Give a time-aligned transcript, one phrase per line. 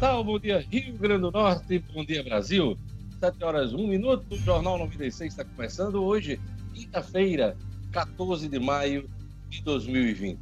[0.00, 2.78] Natal, bom dia Rio Grande do Norte, bom dia Brasil.
[3.18, 6.38] 7 horas 1 minuto, o Jornal 96 está começando hoje,
[6.72, 7.56] quinta-feira,
[7.90, 9.10] 14 de maio
[9.50, 10.38] de 2020.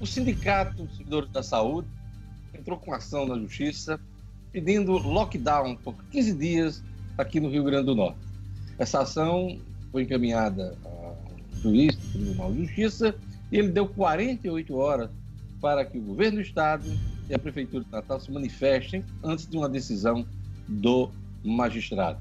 [0.00, 1.86] O Sindicato dos Servidores da Saúde
[2.54, 4.00] entrou com ação na Justiça
[4.50, 6.82] pedindo lockdown por 15 dias
[7.18, 8.20] aqui no Rio Grande do Norte.
[8.78, 9.60] Essa ação
[9.90, 11.18] foi encaminhada ao
[11.60, 13.14] juiz do Tribunal de Justiça
[13.50, 15.10] e ele deu 48 horas
[15.60, 16.90] para que o governo do Estado
[17.28, 20.26] e a Prefeitura de Natal se manifestem antes de uma decisão
[20.68, 21.10] do
[21.44, 22.20] magistrado.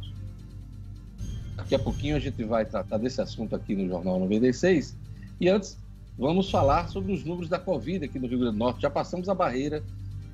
[1.56, 4.98] Daqui a pouquinho a gente vai tratar desse assunto aqui no Jornal 96.
[5.40, 5.78] E antes,
[6.18, 8.82] vamos falar sobre os números da Covid aqui no Rio Grande do Norte.
[8.82, 9.84] Já passamos a barreira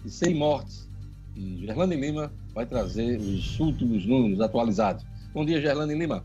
[0.04, 0.88] de 100 mortes.
[1.36, 5.06] E Gerlane Lima vai trazer os últimos números atualizados.
[5.34, 6.24] Bom dia, Gerlane Lima.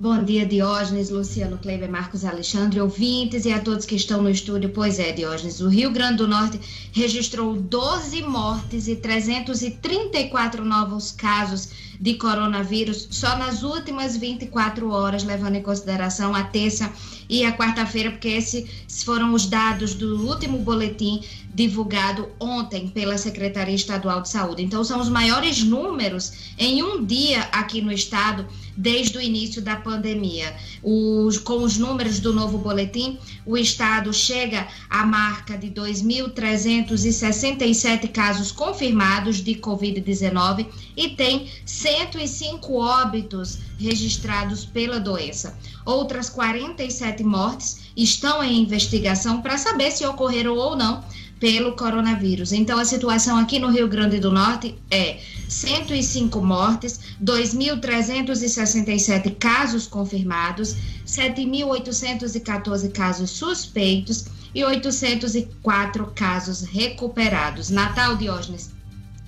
[0.00, 4.70] Bom dia, Diógenes, Luciano Kleber, Marcos Alexandre, ouvintes e a todos que estão no estúdio.
[4.70, 6.60] Pois é, Diógenes, o Rio Grande do Norte
[6.92, 15.56] registrou 12 mortes e 334 novos casos de coronavírus só nas últimas 24 horas, levando
[15.56, 16.92] em consideração a terça
[17.28, 21.22] e a quarta-feira, porque esses foram os dados do último boletim
[21.54, 24.62] divulgado ontem pela Secretaria Estadual de Saúde.
[24.62, 29.74] Então, são os maiores números em um dia aqui no estado desde o início da
[29.74, 30.54] pandemia.
[30.82, 38.52] Os, com os números do novo boletim, o estado chega à marca de 2.367 casos
[38.52, 45.56] confirmados de Covid-19 e tem 105 óbitos registrados pela doença.
[45.84, 51.04] Outras 47 mortes estão em investigação para saber se ocorreram ou não
[51.38, 52.52] pelo coronavírus.
[52.52, 60.74] Então, a situação aqui no Rio Grande do Norte é 105 mortes, 2.367 casos confirmados,
[61.06, 67.68] 7.814 casos suspeitos e 804 casos recuperados.
[67.70, 68.70] Natal Diógenes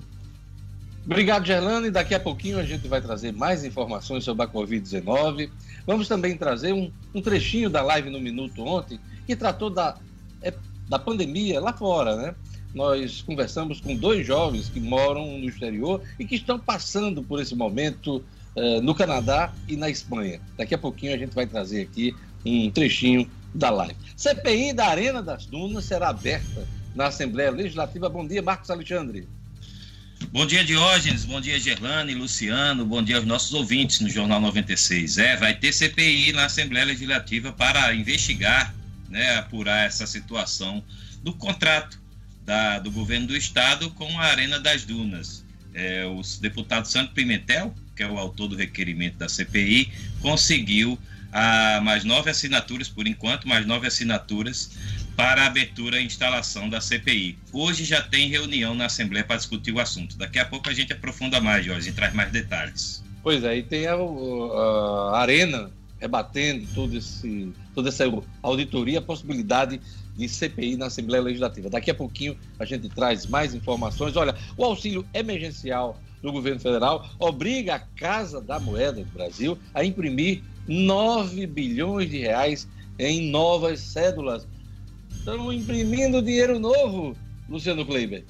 [1.05, 1.91] Obrigado, Gerlane.
[1.91, 5.51] Daqui a pouquinho a gente vai trazer mais informações sobre a Covid-19.
[5.87, 9.97] Vamos também trazer um, um, trechinho da live no Minuto ontem, que tratou da,
[10.41, 10.55] é,
[10.89, 12.35] da pandemia lá fora, né?
[12.75, 17.55] Nós conversamos com dois jovens que moram no exterior e que estão passando por esse
[17.55, 18.25] momento
[18.57, 20.41] uh, no Canadá e na Espanha.
[20.57, 22.15] Daqui a pouquinho a gente vai trazer aqui
[22.45, 23.97] um trechinho da live.
[24.17, 28.09] CPI da Arena das Dunas será aberta na Assembleia Legislativa.
[28.09, 29.29] Bom dia, Marcos Alexandre.
[30.31, 31.25] Bom dia, Diógenes.
[31.25, 32.87] Bom dia, Gerlane, Luciano.
[32.87, 35.19] Bom dia aos nossos ouvintes no Jornal 96.
[35.19, 38.75] É, vai ter CPI na Assembleia Legislativa para investigar,
[39.11, 40.83] né, apurar essa situação
[41.23, 42.02] do contrato
[42.45, 45.45] da, do governo do estado com a Arena das Dunas.
[45.75, 49.91] É, o deputado Santo Pimentel, que é o autor do requerimento da CPI,
[50.21, 50.99] conseguiu
[51.33, 54.71] a, mais nove assinaturas, por enquanto, mais nove assinaturas
[55.17, 57.39] para a abertura e instalação da CPI.
[57.53, 60.17] Hoje já tem reunião na Assembleia para discutir o assunto.
[60.17, 63.03] Daqui a pouco a gente aprofunda mais, Jorge, e traz mais detalhes.
[63.23, 68.05] Pois é, e tem a, a Arena rebatendo todo esse, toda essa
[68.43, 69.81] auditoria, a possibilidade
[70.17, 71.71] de CPI na Assembleia Legislativa.
[71.71, 74.17] Daqui a pouquinho a gente traz mais informações.
[74.17, 79.85] Olha, o auxílio emergencial do governo federal obriga a Casa da Moeda do Brasil a
[79.85, 82.69] imprimir 9 bilhões de reais
[82.99, 84.47] em novas cédulas.
[85.11, 87.17] Estão imprimindo dinheiro novo,
[87.49, 88.25] Luciano Kleiber.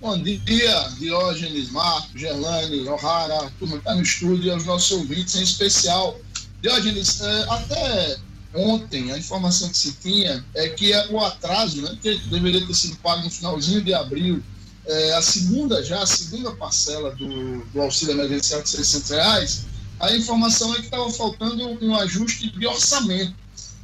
[0.00, 5.44] Bom dia, Diógenes, Marcos, Gerlane, O'Hara, turma está no estúdio e aos nossos ouvintes em
[5.44, 6.20] especial.
[6.60, 8.16] Diógenes, é, até
[8.54, 12.96] ontem a informação que se tinha é que o atraso, né, que deveria ter sido
[12.96, 14.42] pago no finalzinho de abril,
[14.86, 19.66] é, a segunda já, a segunda parcela do, do auxílio emergencial de 600 reais,
[20.00, 23.34] a informação é que estava faltando um ajuste de orçamento.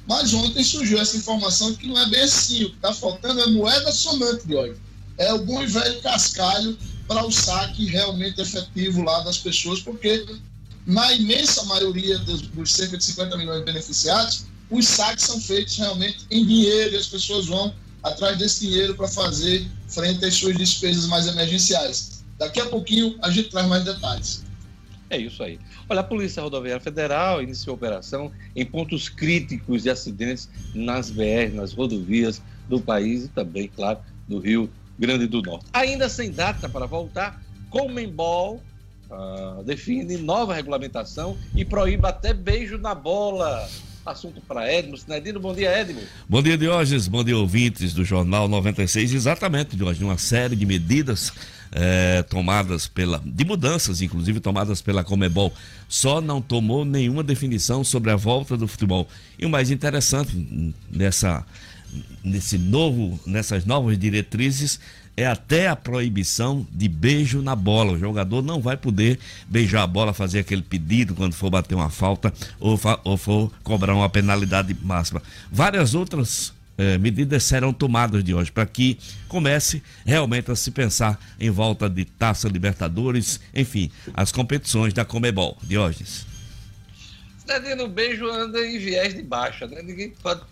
[0.06, 3.46] Mas ontem surgiu essa informação que não é bem assim, o que está faltando é
[3.46, 4.80] moeda somante de óleo
[5.18, 10.24] é o bom e velho cascalho para o saque realmente efetivo lá das pessoas, porque
[10.86, 15.76] na imensa maioria dos, dos cerca de 50 milhões de beneficiados, os saques são feitos
[15.76, 20.56] realmente em dinheiro e as pessoas vão atrás desse dinheiro para fazer frente às suas
[20.56, 22.24] despesas mais emergenciais.
[22.38, 24.44] Daqui a pouquinho a gente traz mais detalhes.
[25.10, 25.58] É isso aí.
[25.88, 31.72] Olha, a Polícia Rodoviária Federal iniciou operação em pontos críticos de acidentes nas BR, nas
[31.72, 33.98] rodovias do país e também, claro,
[34.28, 35.66] do Rio Grande do Norte.
[35.72, 38.62] Ainda sem data para voltar, Comembol
[39.10, 43.66] uh, define nova regulamentação e proíbe até beijo na bola.
[44.08, 45.38] Assunto para Edmo Sinedino.
[45.38, 46.00] Bom dia, Edmo.
[46.28, 47.06] Bom dia, Diógenes.
[47.06, 49.12] Bom dia, ouvintes do Jornal 96.
[49.12, 50.02] Exatamente, Diógenes.
[50.02, 51.32] Uma série de medidas
[51.70, 53.22] é, tomadas pela.
[53.24, 55.52] de mudanças, inclusive tomadas pela Comebol.
[55.88, 59.06] Só não tomou nenhuma definição sobre a volta do futebol.
[59.38, 61.44] E o mais interessante nessa
[62.22, 64.78] nesse novo, nessas novas diretrizes
[65.18, 67.94] é até a proibição de beijo na bola.
[67.94, 69.18] O jogador não vai poder
[69.48, 73.96] beijar a bola, fazer aquele pedido quando for bater uma falta ou, ou for cobrar
[73.96, 75.20] uma penalidade máxima.
[75.50, 81.18] Várias outras eh, medidas serão tomadas de hoje para que comece realmente a se pensar
[81.40, 85.58] em volta de Taça Libertadores, enfim, as competições da Comebol.
[85.64, 86.37] Diógenes.
[87.48, 89.80] Cidadino beijo anda em viés de baixa, né?
[89.82, 90.42] Ninguém pode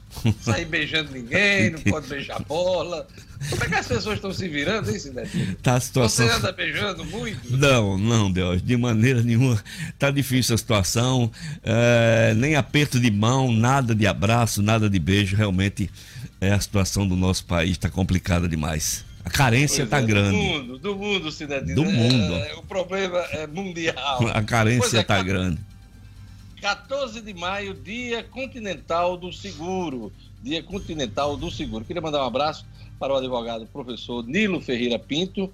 [0.41, 3.07] sair beijando ninguém, não pode beijar bola.
[3.51, 5.55] Como é que as pessoas estão se virando, hein, Cidadino?
[5.57, 6.27] Tá a situação...
[6.27, 7.55] Você anda beijando muito?
[7.55, 9.63] Não, não, Deus, de maneira nenhuma.
[9.99, 11.31] Tá difícil a situação,
[11.63, 15.37] é, nem aperto de mão, nada de abraço, nada de beijo.
[15.37, 15.91] Realmente,
[16.41, 19.05] é, a situação do nosso país está complicada demais.
[19.23, 20.31] A carência está é, grande.
[20.31, 21.75] Do mundo, do mundo, Cidadino.
[21.75, 22.35] Do mundo.
[22.37, 24.27] É, o problema é mundial.
[24.33, 25.59] A carência está é, grande
[26.67, 30.13] 14 de maio, Dia Continental do Seguro.
[30.43, 31.85] Dia Continental do Seguro.
[31.85, 32.67] Queria mandar um abraço
[32.99, 35.49] para o advogado professor Nilo Ferreira Pinto,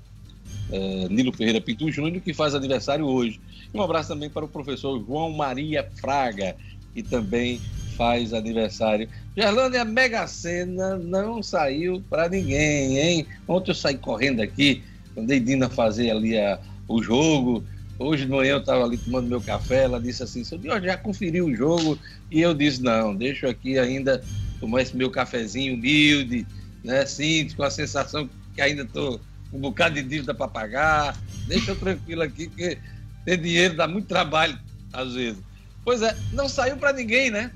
[0.71, 3.39] é, Nilo Ferreira Pinto Júnior, que faz aniversário hoje.
[3.75, 6.57] E um abraço também para o professor João Maria Fraga,
[6.95, 7.61] que também
[7.95, 9.07] faz aniversário.
[9.37, 13.27] Gerlane, a Mega Sena não saiu para ninguém, hein?
[13.47, 14.83] Ontem eu saí correndo aqui,
[15.15, 16.59] andei Dina fazer ali a,
[16.89, 17.63] o jogo,
[17.99, 20.97] Hoje de manhã eu estava ali tomando meu café, ela disse assim, seu Deus, já
[20.97, 21.99] conferiu o jogo?
[22.31, 24.23] E eu disse, não, deixa aqui ainda
[24.59, 26.47] tomar esse meu cafezinho humilde,
[26.83, 29.21] né, assim, com a sensação que ainda estou
[29.51, 32.79] com um bocado de dívida para pagar, deixa eu tranquilo aqui, que
[33.25, 34.59] ter dinheiro dá muito trabalho,
[34.93, 35.41] às vezes.
[35.85, 37.51] Pois é, não saiu para ninguém, né?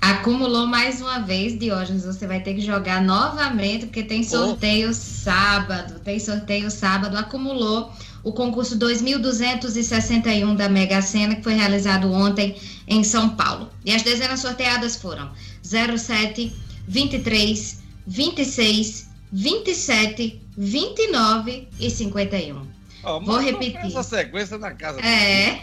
[0.00, 2.04] Acumulou mais uma vez, Diógenes.
[2.04, 4.94] Você vai ter que jogar novamente, porque tem sorteio oh.
[4.94, 5.98] sábado.
[6.00, 7.16] Tem sorteio sábado.
[7.16, 7.92] Acumulou
[8.28, 12.54] o concurso 2261 da Mega Sena, que foi realizado ontem
[12.86, 13.70] em São Paulo.
[13.86, 15.30] E as dezenas sorteadas foram
[15.62, 16.52] 07,
[16.86, 22.66] 23, 26, 27, 29 e 51.
[23.02, 23.86] Oh, Vou repetir.
[23.86, 25.00] Essa sequência na casa.
[25.00, 25.58] É.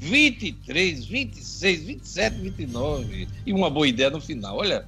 [0.00, 3.28] 23, 26, 27, 29.
[3.46, 4.56] E uma boa ideia no final.
[4.56, 4.84] Olha,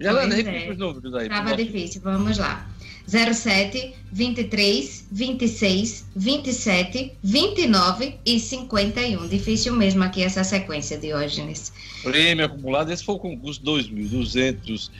[0.00, 0.72] Gelana, repete é.
[0.72, 1.28] os números aí.
[1.28, 2.66] Estava difícil, vamos lá.
[3.06, 9.26] 07, 23, 26, 27, 29 e 51.
[9.28, 11.72] Difícil mesmo aqui essa sequência, Diógenes.
[12.02, 14.90] Prêmio acumulado, esse foi o concurso 2.200,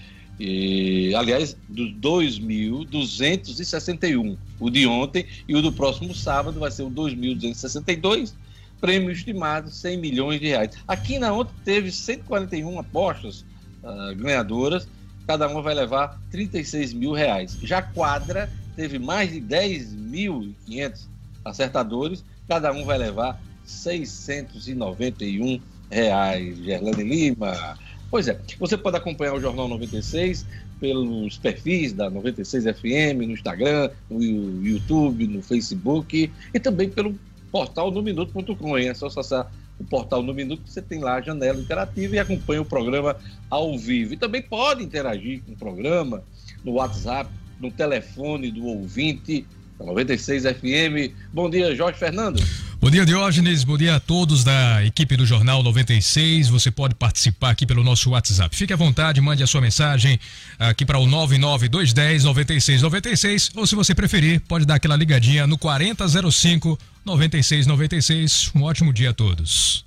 [0.40, 6.90] e, aliás, do 2.261, o de ontem, e o do próximo sábado vai ser o
[6.90, 8.32] 2.262,
[8.80, 10.71] prêmio estimado 100 milhões de reais.
[10.88, 13.44] Aqui na ontem teve 141 apostas
[13.82, 14.88] uh, ganhadoras,
[15.26, 17.59] cada uma vai levar 36 mil reais.
[17.62, 21.07] Já quadra teve mais de 10.500
[21.45, 25.61] acertadores, cada um vai levar 691
[25.91, 26.59] reais.
[26.59, 27.79] Gerlane Lima.
[28.11, 30.47] Pois é, você pode acompanhar o Jornal 96
[30.79, 34.21] pelos perfis da 96 FM no Instagram, no
[34.64, 37.17] YouTube, no Facebook e também pelo
[37.50, 38.76] portal no minuto.com.
[38.76, 42.62] É só acessar o portal no Minuto, você tem lá a janela interativa e acompanha
[42.62, 43.17] o programa
[43.50, 44.14] ao vivo.
[44.14, 46.23] E também pode interagir com o programa
[46.64, 49.47] no WhatsApp, no telefone do ouvinte,
[49.79, 51.14] 96 FM.
[51.33, 52.41] Bom dia, Jorge Fernando.
[52.83, 53.62] Bom dia, Diógenes.
[53.62, 56.49] Bom dia a todos da equipe do Jornal 96.
[56.49, 58.57] Você pode participar aqui pelo nosso WhatsApp.
[58.57, 60.19] Fique à vontade, mande a sua mensagem
[60.59, 66.77] aqui para o 99210 9696 ou se você preferir, pode dar aquela ligadinha no 4005
[67.05, 68.51] 9696.
[68.53, 69.85] Um ótimo dia a todos.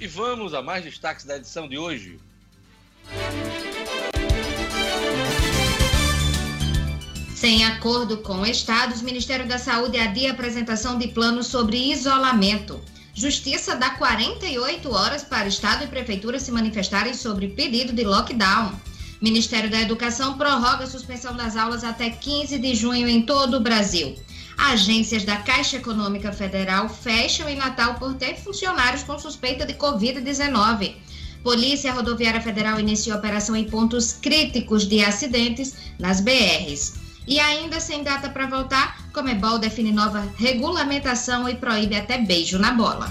[0.00, 2.18] E vamos a mais destaques da edição de hoje.
[7.40, 12.80] Sem acordo com estados, Ministério da Saúde adia apresentação de planos sobre isolamento.
[13.14, 18.72] Justiça dá 48 horas para Estado e Prefeitura se manifestarem sobre pedido de lockdown.
[19.22, 23.60] Ministério da Educação prorroga a suspensão das aulas até 15 de junho em todo o
[23.60, 24.16] Brasil.
[24.58, 30.96] Agências da Caixa Econômica Federal fecham em Natal por ter funcionários com suspeita de Covid-19.
[31.44, 37.06] Polícia Rodoviária Federal inicia operação em pontos críticos de acidentes nas BRs.
[37.28, 42.72] E ainda sem data para voltar, Comebol define nova regulamentação e proíbe até beijo na
[42.72, 43.06] bola.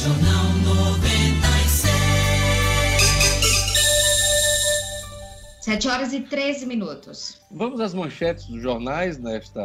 [0.00, 1.94] Jornal 96.
[5.62, 7.40] 7 horas e 13 minutos.
[7.50, 9.60] Vamos às manchetes dos jornais nesta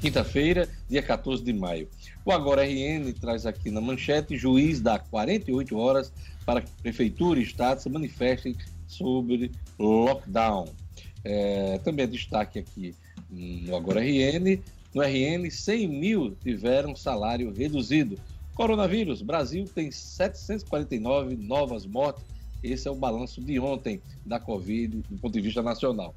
[0.00, 1.88] quinta-feira, dia 14 de maio.
[2.24, 6.12] O Agora RN traz aqui na manchete: juiz dá 48 horas
[6.44, 8.56] para que prefeitura e estado se manifestem
[8.88, 10.66] sobre lockdown.
[11.30, 12.94] É, também é destaque aqui
[13.28, 14.62] no Agora RN.
[14.94, 18.18] No RN, 100 mil tiveram salário reduzido.
[18.54, 22.24] Coronavírus, Brasil tem 749 novas mortes.
[22.62, 26.14] Esse é o balanço de ontem da Covid do ponto de vista nacional.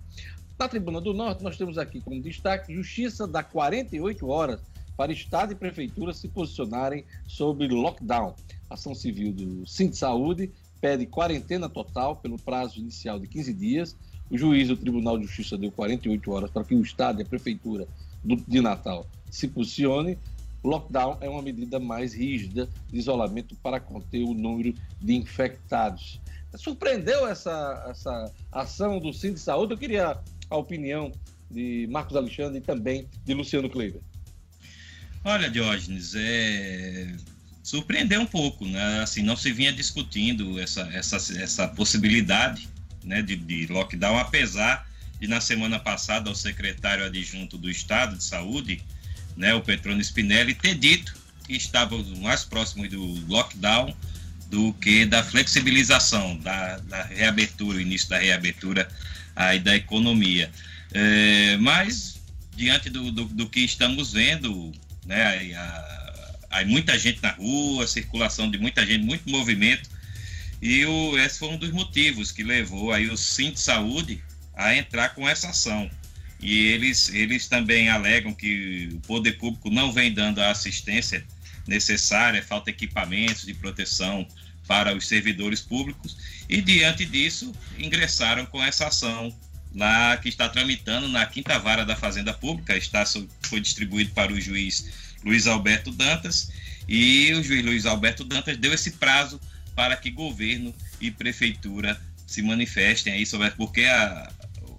[0.58, 4.62] Na Tribuna do Norte, nós temos aqui como destaque: Justiça dá 48 horas
[4.96, 8.34] para Estado e Prefeitura se posicionarem sobre lockdown.
[8.70, 10.50] Ação civil do Cinto Saúde
[10.80, 13.98] pede quarentena total pelo prazo inicial de 15 dias
[14.32, 17.26] o juiz do Tribunal de Justiça deu 48 horas para que o Estado e a
[17.26, 17.86] Prefeitura
[18.24, 20.18] de Natal se posicione.
[20.64, 26.22] Lockdown é uma medida mais rígida de isolamento para conter o número de infectados.
[26.56, 29.74] Surpreendeu essa, essa ação do Cinto de Saúde?
[29.74, 30.18] Eu queria
[30.50, 31.12] a opinião
[31.50, 34.02] de Marcos Alexandre e também de Luciano Kleiber.
[35.26, 37.16] Olha, Diógenes, é...
[37.64, 39.02] surpreendeu um pouco, né?
[39.02, 42.70] Assim, não se vinha discutindo essa, essa, essa possibilidade
[43.04, 44.88] né, de, de lockdown, apesar
[45.20, 48.82] de na semana passada o secretário adjunto do Estado de Saúde,
[49.38, 51.14] né, o Petrone Spinelli, ter dito
[51.46, 53.96] que estava mais próximo do lockdown
[54.50, 58.88] do que da flexibilização, da, da reabertura, o início da reabertura
[59.36, 60.52] aí da economia.
[60.92, 62.20] É, mas,
[62.56, 64.74] diante do, do, do, que estamos vendo,
[65.06, 69.90] né, aí, a, muita gente na rua, circulação de muita gente, muito movimento,
[70.62, 74.76] e o, esse foi um dos motivos que levou aí o Sim de Saúde a
[74.76, 75.90] entrar com essa ação.
[76.40, 81.26] E eles, eles também alegam que o poder público não vem dando a assistência
[81.68, 84.28] necessária, falta equipamentos de proteção
[84.68, 86.18] para os servidores públicos.
[86.48, 89.36] E diante disso, ingressaram com essa ação
[89.74, 93.04] lá que está tramitando na quinta vara da Fazenda Pública, está
[93.44, 96.52] foi distribuído para o juiz Luiz Alberto Dantas
[96.88, 99.40] e o juiz Luiz Alberto Dantas deu esse prazo
[99.76, 104.32] para que governo e prefeitura se manifestem aí sobre porque a,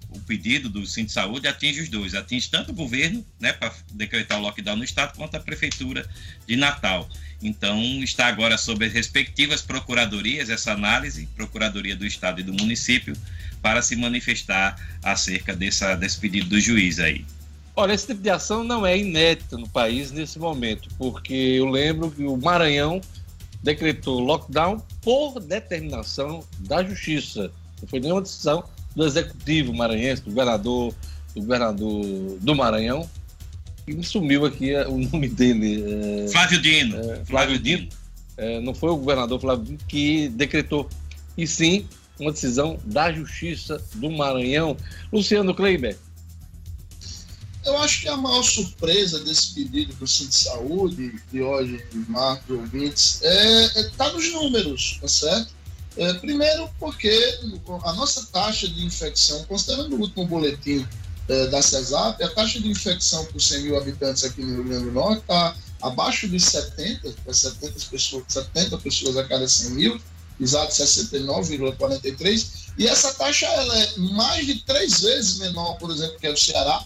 [0.09, 3.73] o pedido do Cinto de Saúde atinge os dois, atinge tanto o governo, né, para
[3.91, 6.07] decretar o lockdown no estado, quanto a prefeitura
[6.47, 7.09] de Natal.
[7.41, 13.15] Então, está agora sob as respectivas procuradorias essa análise, Procuradoria do Estado e do município,
[13.61, 17.25] para se manifestar acerca dessa, desse pedido do juiz aí.
[17.75, 22.11] Olha, esse tipo de ação não é inédita no país nesse momento, porque eu lembro
[22.11, 23.01] que o Maranhão
[23.63, 27.49] decretou lockdown por determinação da Justiça.
[27.81, 28.63] Não foi nenhuma decisão
[28.95, 30.93] do Executivo maranhense, do governador,
[31.33, 32.05] do governador
[32.41, 33.09] do Maranhão.
[33.87, 35.83] E me sumiu aqui o nome dele.
[36.25, 36.97] É, Flávio Dino.
[36.97, 37.77] É, Flávio, Flávio Dino.
[37.79, 37.89] Dino.
[38.35, 40.89] É, não foi o governador Flávio Dino que decretou,
[41.37, 41.85] e sim
[42.19, 44.77] uma decisão da Justiça do Maranhão.
[45.11, 45.97] Luciano Kleiber,
[47.65, 51.83] eu acho que a maior surpresa desse pedido para o Centro de Saúde, de hoje,
[52.07, 55.53] Marcos, ouvintes, é, é tá nos números, tá certo?
[55.95, 57.39] É, primeiro, porque
[57.83, 60.85] a nossa taxa de infecção, considerando o último boletim
[61.29, 64.85] é, da CESAP, a taxa de infecção por 100 mil habitantes aqui no Rio Grande
[64.85, 70.01] do Norte está abaixo de 70, 70 pessoas, 70 pessoas a cada 100 mil,
[70.39, 76.25] exato 69,43, e essa taxa ela é mais de três vezes menor, por exemplo, que
[76.25, 76.83] é o Ceará,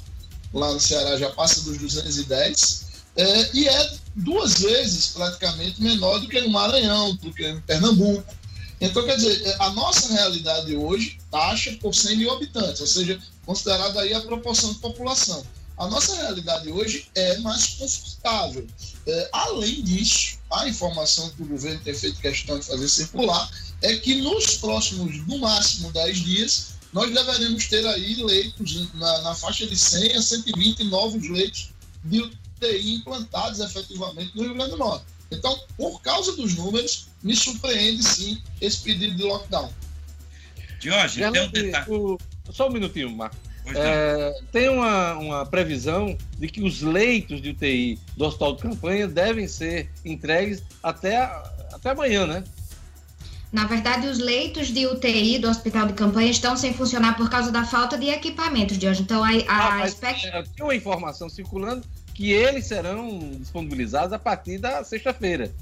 [0.53, 6.27] lá no Ceará já passa dos 210, é, e é duas vezes praticamente menor do
[6.27, 8.35] que no Maranhão, do que em Pernambuco.
[8.79, 14.01] Então, quer dizer, a nossa realidade hoje, taxa por 100 mil habitantes, ou seja, considerada
[14.01, 15.43] aí a proporção de população.
[15.77, 18.67] A nossa realidade hoje é mais confortável.
[19.05, 23.49] É, além disso, a informação que o governo tem feito questão de fazer circular
[23.81, 29.35] é que nos próximos, no máximo, 10 dias, nós deveremos ter aí leitos na, na
[29.35, 31.69] faixa de 100 a 120 novos leitos
[32.03, 35.05] de UTI implantados efetivamente no Rio Grande do Norte.
[35.31, 39.71] Então, por causa dos números, me surpreende sim esse pedido de lockdown.
[40.79, 41.91] Jorge, tem um detalhe.
[41.91, 42.17] O...
[42.49, 43.35] Só um minutinho, Marco.
[43.75, 49.07] É, tem uma, uma previsão de que os leitos de UTI do hospital de campanha
[49.07, 51.17] devem ser entregues até,
[51.73, 52.43] até amanhã, né?
[53.51, 57.51] Na verdade, os leitos de UTI do hospital de campanha estão sem funcionar por causa
[57.51, 59.01] da falta de equipamentos de hoje.
[59.01, 60.27] Então, a, a ah, expect...
[60.27, 65.53] É, tem uma informação circulando que eles serão disponibilizados a partir da sexta-feira.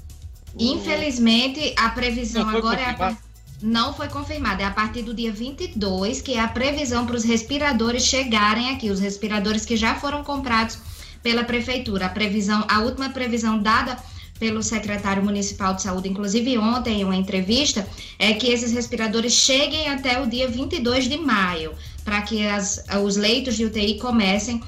[0.58, 3.16] Infelizmente, a previsão agora é a,
[3.62, 4.62] não foi confirmada.
[4.62, 8.90] É a partir do dia 22 que é a previsão para os respiradores chegarem aqui,
[8.90, 10.78] os respiradores que já foram comprados
[11.22, 12.06] pela prefeitura.
[12.06, 13.96] A previsão, a última previsão dada
[14.38, 17.86] pelo secretário municipal de saúde, inclusive ontem em uma entrevista,
[18.18, 21.74] é que esses respiradores cheguem até o dia 22 de maio,
[22.04, 24.62] para que as, os leitos de UTI comecem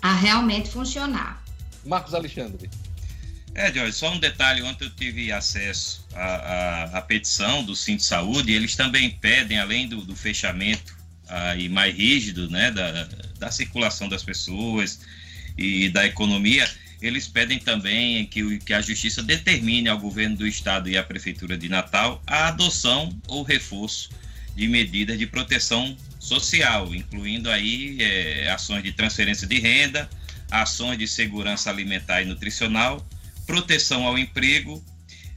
[0.00, 1.42] a realmente funcionar.
[1.84, 2.70] Marcos Alexandre.
[3.54, 8.02] É, Jorge, só um detalhe, ontem eu tive acesso à, à, à petição do Cinto
[8.02, 13.08] Saúde, e eles também pedem, além do, do fechamento aí mais rígido, né, da,
[13.38, 15.00] da circulação das pessoas
[15.56, 16.68] e da economia,
[17.00, 21.56] eles pedem também que, que a Justiça determine ao governo do Estado e à Prefeitura
[21.56, 24.10] de Natal a adoção ou reforço
[24.54, 30.08] de medidas de proteção social, incluindo aí é, ações de transferência de renda,
[30.50, 33.06] ações de segurança alimentar e nutricional,
[33.46, 34.84] proteção ao emprego,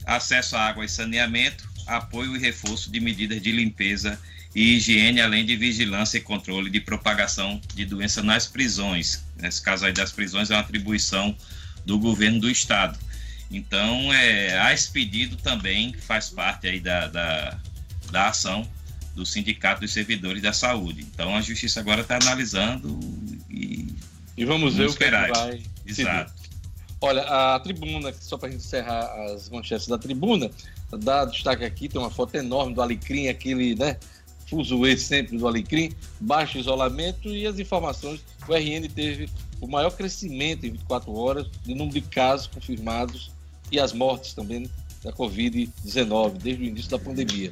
[0.04, 4.20] acesso à água e saneamento, apoio e reforço de medidas de limpeza
[4.54, 9.24] e higiene, além de vigilância e controle de propagação de doença nas prisões.
[9.36, 11.36] Nesse caso aí das prisões é uma atribuição
[11.84, 12.98] do governo do estado.
[13.50, 17.58] Então, é, a esse pedido também faz parte aí da, da,
[18.10, 18.68] da ação
[19.14, 21.02] do Sindicato dos Servidores da Saúde.
[21.02, 22.98] Então a justiça agora está analisando
[23.48, 23.94] e.
[24.36, 25.30] E vamos, vamos ver esperar.
[25.30, 25.62] o que, vai.
[25.86, 26.32] Exato.
[27.00, 30.50] Olha, a tribuna, só para encerrar as manchetes da tribuna,
[30.98, 33.96] dá destaque aqui, tem uma foto enorme do Alecrim, aquele, né?
[34.46, 38.20] Fuzuê sempre do Alecrim, baixo isolamento e as informações.
[38.48, 39.28] O RN teve
[39.60, 43.30] o maior crescimento em 24 horas do número de casos confirmados
[43.72, 44.68] e as mortes também
[45.02, 47.50] da Covid-19, desde o início da pandemia,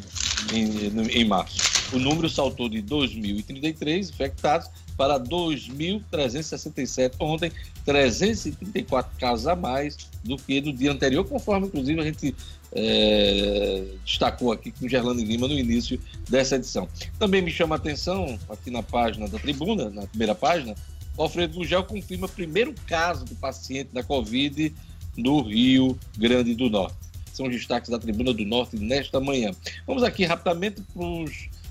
[0.52, 1.72] em, em março.
[1.92, 7.52] O número saltou de 2.033 infectados para 2.367 ontem,
[7.84, 12.34] 334 casos a mais do que no dia anterior, conforme inclusive a gente
[12.74, 16.88] é, destacou aqui com Gerlando Lima no início dessa edição.
[17.18, 20.74] Também me chama a atenção, aqui na página da tribuna, na primeira página,
[21.16, 24.74] Alfredo Gugel confirma o primeiro caso do paciente da Covid
[25.16, 29.52] no Rio Grande do Norte são os destaques da Tribuna do Norte nesta manhã.
[29.86, 30.82] Vamos aqui rapidamente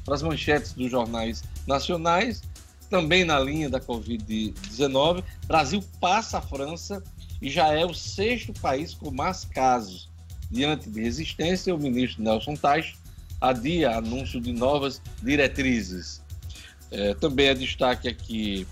[0.03, 2.41] para as manchetes dos jornais nacionais,
[2.89, 5.23] também na linha da Covid-19.
[5.45, 7.01] Brasil passa a França
[7.41, 10.09] e já é o sexto país com mais casos.
[10.51, 12.93] Diante de resistência, o ministro Nelson Tais
[13.39, 16.21] adia anúncio de novas diretrizes.
[16.91, 18.67] É, também é destaque aqui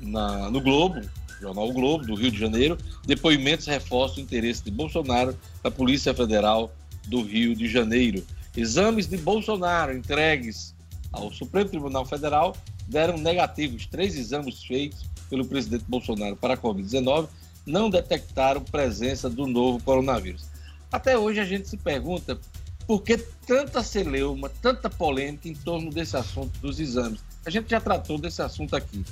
[0.00, 1.00] na, no Globo,
[1.40, 6.14] jornal o Globo, do Rio de Janeiro, depoimentos reforçam o interesse de Bolsonaro na Polícia
[6.14, 6.72] Federal
[7.06, 8.24] do Rio de Janeiro.
[8.56, 10.74] Exames de Bolsonaro entregues
[11.12, 12.56] ao Supremo Tribunal Federal
[12.86, 13.86] deram negativos.
[13.86, 17.28] Três exames feitos pelo presidente Bolsonaro para a Covid-19
[17.66, 20.46] não detectaram presença do novo coronavírus.
[20.94, 22.38] Até hoje a gente se pergunta
[22.86, 27.18] por que tanta celeuma, tanta polêmica em torno desse assunto dos exames.
[27.44, 29.04] A gente já tratou desse assunto aqui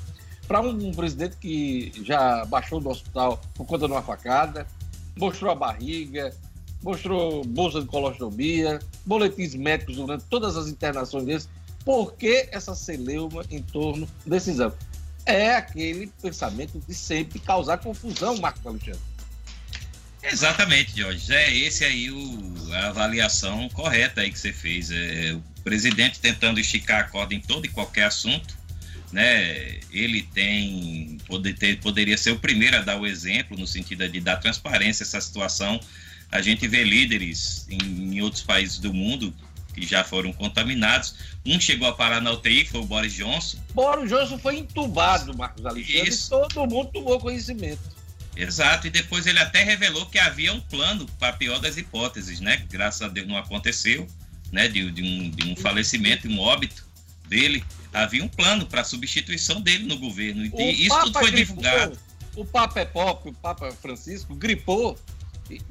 [0.47, 4.65] para um, um, presidente que já baixou do hospital por conta de uma facada,
[5.19, 6.33] mostrou a barriga,
[6.85, 11.49] mostrou bolsa de colostomia, boletins médicos durante todas as internações deles.
[11.85, 14.75] Por que essa celeuma em torno desse exame?
[15.27, 19.12] É aquele pensamento de sempre causar confusão, Marcos Alexandre.
[20.23, 21.33] Exatamente, Jorge.
[21.35, 24.91] É esse aí o, a avaliação correta aí que você fez.
[24.91, 28.57] É, o presidente tentando esticar a corda em todo e qualquer assunto,
[29.11, 29.81] né?
[29.91, 34.21] Ele tem poder ter, poderia ser o primeiro a dar o exemplo no sentido de
[34.21, 35.81] dar transparência a essa situação.
[36.31, 39.35] A gente vê líderes em, em outros países do mundo
[39.75, 41.15] que já foram contaminados.
[41.45, 43.59] Um chegou a parar na UTI, foi o Boris Johnson.
[43.75, 46.31] Boris Johnson foi entubado, Marcos Alexandre, Isso.
[46.31, 48.02] todo mundo tomou conhecimento.
[48.37, 52.65] Exato, e depois ele até revelou que havia um plano para pior das hipóteses, né?
[52.71, 54.07] Graças a Deus não aconteceu,
[54.51, 54.69] né?
[54.69, 56.87] De, de, um, de um falecimento, um óbito
[57.29, 57.65] dele.
[57.93, 60.45] Havia um plano para a substituição dele no governo.
[60.45, 61.99] E isso tudo foi gripou, divulgado.
[62.35, 64.99] O Papa é pop, o Papa Francisco gripou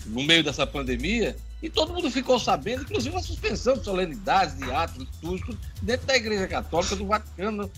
[0.06, 4.71] no meio dessa pandemia e todo mundo ficou sabendo, inclusive a suspensão de solenidades, de
[4.71, 7.71] atos litúrgicos dentro da Igreja Católica do Vaticano.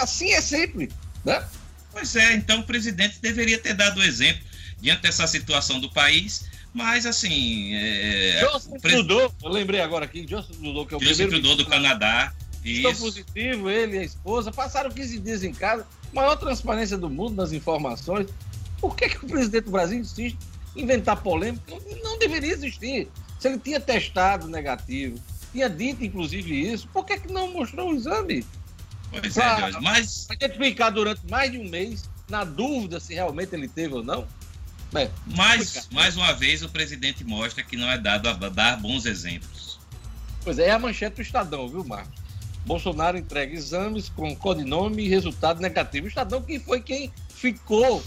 [0.00, 0.90] Assim é sempre,
[1.24, 1.44] né?
[1.96, 4.42] Pois é, então o presidente deveria ter dado o exemplo
[4.78, 7.74] diante dessa situação do país, mas assim.
[7.74, 8.94] É, Justin pres...
[8.96, 11.42] Trudeau, eu lembrei agora aqui, Justin Trudeau, que é o Justin primeiro.
[11.42, 12.34] Trudeau do Canadá.
[12.62, 17.34] Estou positivo, ele e a esposa passaram 15 dias em casa, maior transparência do mundo
[17.34, 18.28] nas informações.
[18.78, 20.36] Por que, que o presidente do Brasil insiste
[20.76, 21.62] em inventar polêmica?
[21.66, 23.08] Não, não deveria existir.
[23.40, 25.18] Se ele tinha testado negativo,
[25.50, 28.44] tinha dito inclusive isso, por que, que não mostrou o exame?
[29.20, 30.26] Pois pra, é, Jorge, mas.
[30.26, 34.02] Pra gente ficar durante mais de um mês na dúvida se realmente ele teve ou
[34.02, 34.26] não.
[34.94, 39.04] É, mas, mais uma vez, o presidente mostra que não é dado a dar bons
[39.04, 39.78] exemplos.
[40.42, 42.20] Pois é, é a manchete do Estadão, viu, Marcos?
[42.64, 46.06] Bolsonaro entrega exames com codinome e resultado negativo.
[46.06, 48.02] O Estadão que foi quem ficou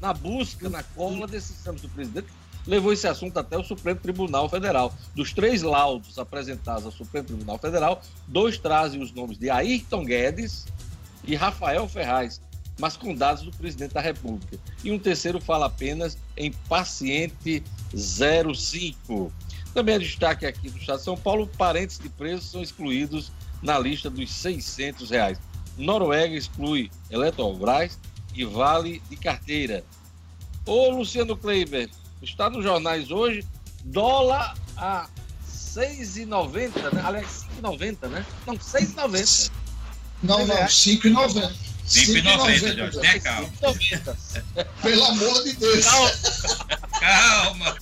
[0.00, 2.28] na busca, na cola desses exames do presidente,
[2.66, 4.94] levou esse assunto até o Supremo Tribunal Federal.
[5.14, 10.66] Dos três laudos apresentados ao Supremo Tribunal Federal, dois trazem os nomes de Ayrton Guedes
[11.24, 12.40] e Rafael Ferraz,
[12.78, 14.58] mas com dados do presidente da República.
[14.82, 17.62] E um terceiro fala apenas em paciente
[17.94, 19.32] 05.
[19.72, 23.30] Também é destaque aqui do Estado de São Paulo: parentes de presos são excluídos
[23.62, 25.38] na lista dos 600 reais.
[25.76, 27.98] Noruega exclui Eletrobras
[28.34, 29.84] e Vale de Carteira.
[30.66, 31.90] Ô Luciano Kleiber,
[32.30, 33.46] está nos jornais hoje,
[33.84, 35.08] dólar a
[35.46, 37.02] 6,90, né?
[37.04, 38.26] Aliás, 5,90, né?
[38.46, 39.50] Não, 6,90.
[40.22, 41.52] Não, não, 5,90.
[41.86, 43.00] 5,90, Jorge.
[43.00, 43.50] Tenha calma.
[44.82, 45.84] Pelo amor de Deus.
[45.84, 46.10] Calma.
[47.00, 47.76] calma.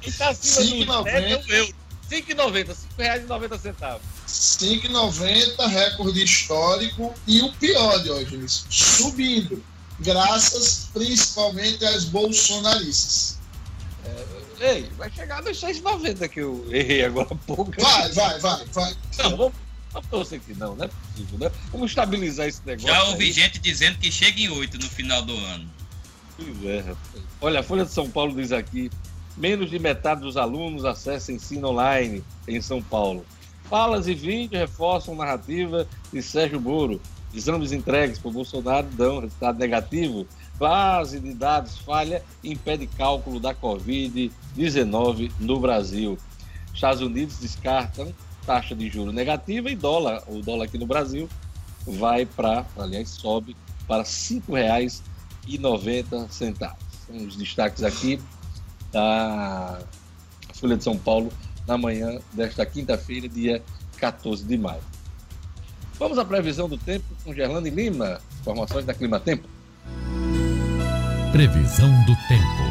[0.00, 1.74] Quem está acima do é o euro.
[2.10, 4.00] 5,90, R$ 5,90.
[4.28, 7.12] 5,90, recorde histórico.
[7.26, 9.60] E o pior, Diógenes, subindo
[10.00, 13.38] graças principalmente às bolsonaristas.
[14.60, 17.72] É, ei, vai chegar nos 6,90 que eu errei agora há pouco.
[17.80, 18.96] Vai, vai, vai, vai.
[19.18, 19.54] Não, vamos,
[19.92, 21.50] vamos torcer que não, não é possível, né?
[21.72, 22.88] Vamos estabilizar esse negócio.
[22.88, 23.32] Já ouvi aí.
[23.32, 25.68] gente dizendo que chega em 8 no final do ano.
[26.36, 27.24] Pois é, rapaz.
[27.40, 28.90] Olha, a Folha de São Paulo diz aqui:
[29.36, 33.24] menos de metade dos alunos acessa ensino online em São Paulo.
[33.68, 37.00] Falas e vídeos reforçam narrativa de Sérgio Moro
[37.36, 40.26] exames entregues por Bolsonaro dão resultado negativo.
[40.58, 46.16] Base de dados falha e impede cálculo da Covid-19 no Brasil.
[46.72, 48.14] Estados Unidos descartam
[48.46, 51.28] taxa de juro negativa e dólar, o dólar aqui no Brasil
[51.86, 53.54] vai para, aliás, sobe
[53.86, 56.74] para R$ 5,90.
[57.06, 58.18] São os destaques aqui
[58.92, 59.80] da
[60.54, 61.32] Folha de São Paulo
[61.66, 63.60] na manhã desta quinta-feira, dia
[63.98, 64.95] 14 de maio.
[65.98, 69.48] Vamos à previsão do tempo com Gerlane Lima, informações da Clima Tempo.
[71.32, 72.66] Previsão do tempo.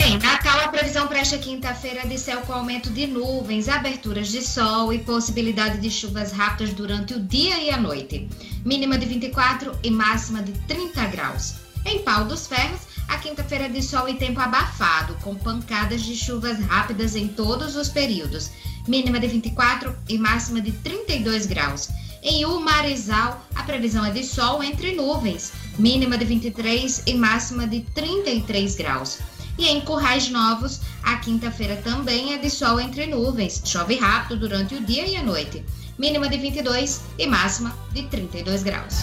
[0.00, 4.28] Em Natal, a previsão para esta quinta-feira é de céu com aumento de nuvens, aberturas
[4.28, 8.26] de sol e possibilidade de chuvas rápidas durante o dia e a noite.
[8.64, 11.56] Mínima de 24 e máxima de 30 graus.
[11.84, 16.60] Em Pau dos Ferros, a quinta-feira de sol e tempo abafado, com pancadas de chuvas
[16.66, 18.50] rápidas em todos os períodos,
[18.86, 21.88] mínima de 24 e máxima de 32 graus.
[22.22, 27.80] Em Umarizal, a previsão é de sol entre nuvens, mínima de 23 e máxima de
[27.94, 29.18] 33 graus.
[29.56, 34.74] E em Currais Novos, a quinta-feira também é de sol entre nuvens, chove rápido durante
[34.74, 35.64] o dia e a noite,
[35.98, 38.98] mínima de 22 e máxima de 32 graus.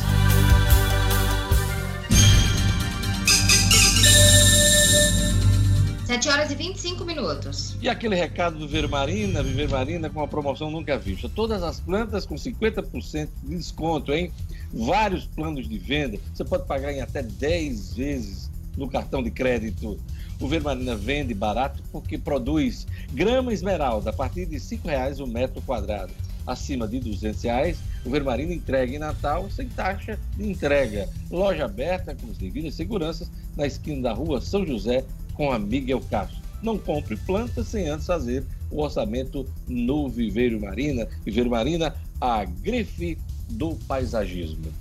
[6.05, 7.75] 7 horas e 25 minutos.
[7.81, 11.27] E aquele recado do Viver Marina, Viver Marina com uma promoção nunca vista.
[11.27, 14.31] Todas as plantas com 50% de desconto, hein?
[14.71, 16.19] Vários planos de venda.
[16.31, 19.99] Você pode pagar em até 10 vezes no cartão de crédito.
[20.39, 25.59] O Vermarina vende barato porque produz grama esmeralda a partir de R$ reais o metro
[25.63, 26.13] quadrado.
[26.45, 31.09] Acima de R$ reais, O Vermarina entrega em Natal sem taxa de entrega.
[31.31, 35.03] Loja aberta com as devidas seguranças na esquina da rua São José
[35.35, 36.37] com a Miguel Castro.
[36.61, 41.07] Não compre plantas sem antes fazer o orçamento no Viveiro Marina.
[41.23, 43.17] Viveiro Marina, a grife
[43.49, 44.73] do paisagismo.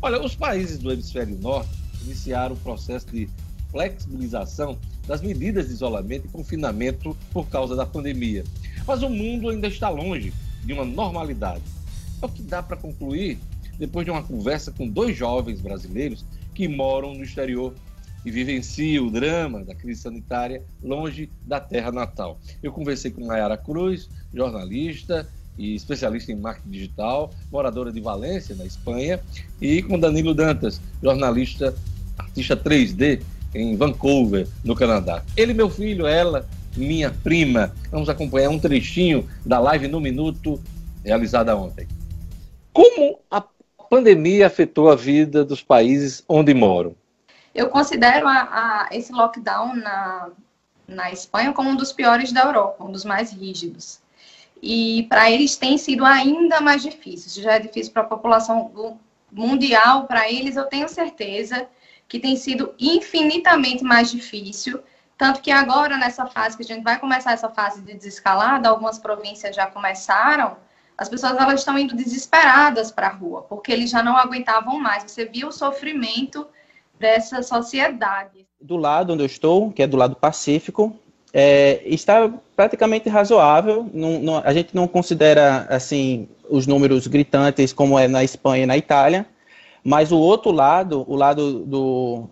[0.00, 1.70] Olha, os países do hemisfério norte
[2.04, 3.28] iniciaram o processo de
[3.70, 8.44] flexibilização das medidas de isolamento e confinamento por causa da pandemia.
[8.86, 10.32] Mas o mundo ainda está longe
[10.64, 11.62] de uma normalidade.
[12.22, 13.38] É o que dá para concluir
[13.78, 17.74] depois de uma conversa com dois jovens brasileiros que moram no exterior
[18.26, 22.40] e vivenciam o drama da crise sanitária longe da terra natal.
[22.60, 28.66] Eu conversei com Mayara Cruz, jornalista e especialista em marketing digital, moradora de Valência, na
[28.66, 29.20] Espanha,
[29.62, 31.72] e com Danilo Dantas, jornalista,
[32.18, 33.22] artista 3D
[33.54, 35.22] em Vancouver, no Canadá.
[35.36, 37.72] Ele, meu filho, ela, minha prima.
[37.92, 40.60] Vamos acompanhar um trechinho da live no minuto
[41.04, 41.86] realizada ontem.
[42.72, 43.42] Como a
[43.88, 46.94] pandemia afetou a vida dos países onde moram?
[47.56, 50.28] Eu considero a, a, esse lockdown na,
[50.86, 53.98] na Espanha como um dos piores da Europa, um dos mais rígidos.
[54.62, 57.42] E para eles tem sido ainda mais difícil.
[57.42, 59.00] Já é difícil para a população
[59.32, 61.66] mundial, para eles eu tenho certeza
[62.06, 64.82] que tem sido infinitamente mais difícil.
[65.16, 68.98] Tanto que agora, nessa fase que a gente vai começar essa fase de desescalada, algumas
[68.98, 70.58] províncias já começaram,
[70.98, 75.10] as pessoas elas estão indo desesperadas para a rua, porque eles já não aguentavam mais.
[75.10, 76.46] Você viu o sofrimento
[76.98, 78.46] dessa sociedade.
[78.60, 80.96] Do lado onde eu estou, que é do lado pacífico,
[81.32, 83.88] é, está praticamente razoável.
[83.92, 88.66] Não, não, a gente não considera assim os números gritantes como é na Espanha e
[88.66, 89.26] na Itália,
[89.84, 92.24] mas o outro lado, o lado do,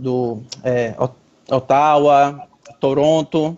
[0.00, 0.94] do é,
[1.50, 2.48] Ottawa,
[2.80, 3.56] Toronto,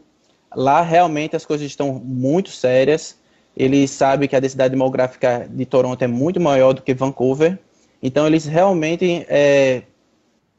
[0.54, 3.18] lá realmente as coisas estão muito sérias.
[3.56, 7.58] Eles sabem que a densidade demográfica de Toronto é muito maior do que Vancouver,
[8.02, 9.82] então eles realmente é,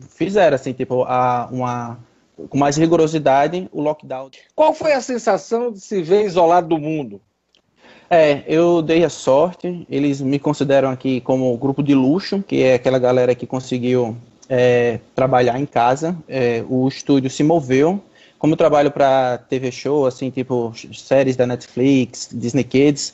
[0.10, 2.00] fizeram assim, tipo, a, uma
[2.50, 4.30] com mais rigorosidade o lockdown.
[4.56, 7.22] Qual foi a sensação de se ver isolado do mundo?
[8.10, 9.86] É, eu dei a sorte.
[9.90, 14.18] Eles me consideram aqui como grupo de luxo, que é aquela galera que conseguiu
[14.50, 16.16] é, trabalhar em casa.
[16.28, 18.02] É, o estúdio se moveu.
[18.38, 23.14] Como eu trabalho para TV show, assim, tipo séries da Netflix, Disney Kids,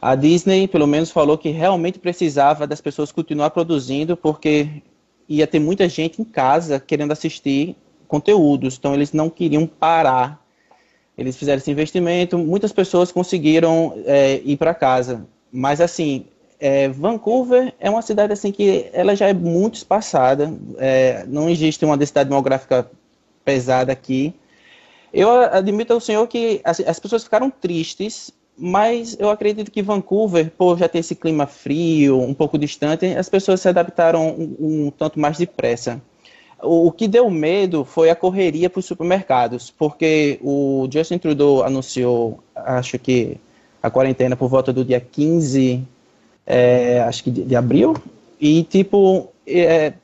[0.00, 4.82] a Disney, pelo menos, falou que realmente precisava das pessoas continuar produzindo, porque
[5.28, 7.76] ia ter muita gente em casa querendo assistir
[8.08, 8.76] conteúdos.
[8.78, 10.42] Então, eles não queriam parar
[11.16, 15.26] eles fizeram esse investimento, muitas pessoas conseguiram é, ir para casa.
[15.52, 16.26] Mas assim,
[16.58, 21.84] é, Vancouver é uma cidade assim que ela já é muito espaçada, é, não existe
[21.84, 22.90] uma densidade demográfica
[23.44, 24.34] pesada aqui.
[25.12, 30.50] Eu admito ao senhor que as, as, pessoas ficaram tristes, mas eu acredito que Vancouver,
[30.50, 34.90] por já ter esse clima frio, um pouco distante, as pessoas se adaptaram um, um
[34.90, 36.00] tanto mais depressa.
[36.62, 42.38] O que deu medo foi a correria para os supermercados, porque o Justin Trudeau anunciou,
[42.54, 43.36] acho que
[43.82, 45.82] a quarentena por volta do dia 15,
[46.46, 47.96] é, acho que de, de, abril,
[48.40, 49.94] e tipo, é,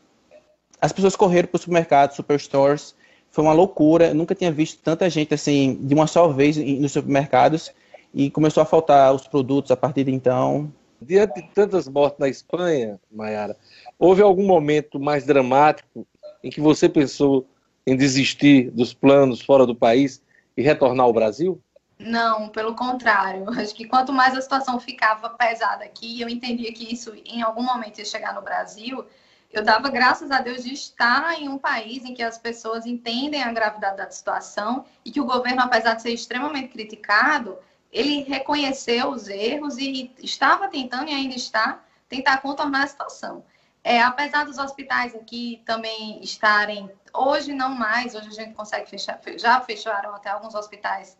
[0.80, 2.92] as pessoas correram para os supermercados, superstores,
[3.30, 7.70] foi uma loucura, nunca tinha visto tanta gente assim, de uma só vez nos supermercados,
[8.12, 10.72] e começou a faltar os produtos a partir de então.
[11.00, 13.56] Diante de tantas mortes na Espanha, Mayara,
[13.98, 16.06] houve algum momento mais dramático
[16.42, 17.46] em que você pensou
[17.86, 20.22] em desistir dos planos fora do país
[20.56, 21.62] e retornar ao Brasil?
[21.98, 23.48] Não, pelo contrário.
[23.58, 27.62] Acho que quanto mais a situação ficava pesada aqui, eu entendia que isso em algum
[27.62, 29.04] momento ia chegar no Brasil.
[29.50, 33.42] Eu dava graças a Deus de estar em um país em que as pessoas entendem
[33.42, 37.56] a gravidade da situação e que o governo, apesar de ser extremamente criticado,
[37.92, 43.44] ele reconheceu os erros e estava tentando e ainda está tentar contornar a situação.
[43.84, 49.20] É, apesar dos hospitais aqui também estarem, hoje não mais, hoje a gente consegue fechar,
[49.36, 51.16] já fecharam até alguns hospitais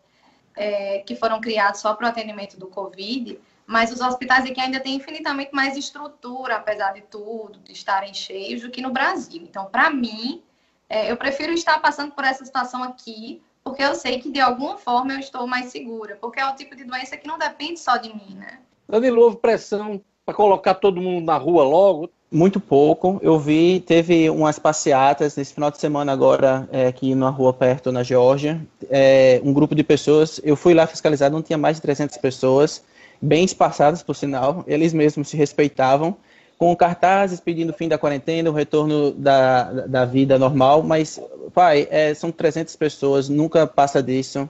[0.55, 4.79] é, que foram criados só para o atendimento do Covid, mas os hospitais aqui ainda
[4.79, 9.41] têm infinitamente mais estrutura, apesar de tudo, de estarem cheios, do que no Brasil.
[9.43, 10.43] Então, para mim,
[10.89, 14.77] é, eu prefiro estar passando por essa situação aqui, porque eu sei que de alguma
[14.77, 17.97] forma eu estou mais segura, porque é o tipo de doença que não depende só
[17.97, 18.59] de mim, né?
[18.87, 22.09] Danilo, houve pressão para colocar todo mundo na rua logo?
[22.31, 23.19] Muito pouco.
[23.23, 27.91] Eu vi, teve umas passeatas nesse final de semana agora, é, aqui na rua perto,
[27.91, 28.61] na Geórgia.
[28.89, 32.83] É, um grupo de pessoas, eu fui lá fiscalizar, não tinha mais de 300 pessoas,
[33.19, 34.63] bem espaçadas, por sinal.
[34.67, 36.15] Eles mesmos se respeitavam,
[36.59, 40.83] com cartazes pedindo o fim da quarentena, o retorno da, da vida normal.
[40.83, 41.17] Mas,
[41.53, 44.47] pai, é, são 300 pessoas, nunca passa disso.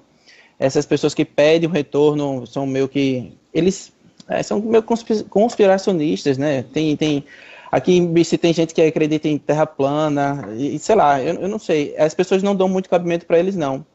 [0.57, 3.31] Essas pessoas que pedem o retorno são meio que...
[3.53, 3.93] Eles
[4.27, 4.83] é, são meio
[5.29, 6.63] conspiracionistas, né?
[6.73, 7.23] Tem, tem,
[7.71, 11.47] aqui em BC tem gente que acredita em terra plana, e sei lá, eu, eu
[11.47, 11.95] não sei.
[11.95, 13.85] As pessoas não dão muito cabimento para eles, não.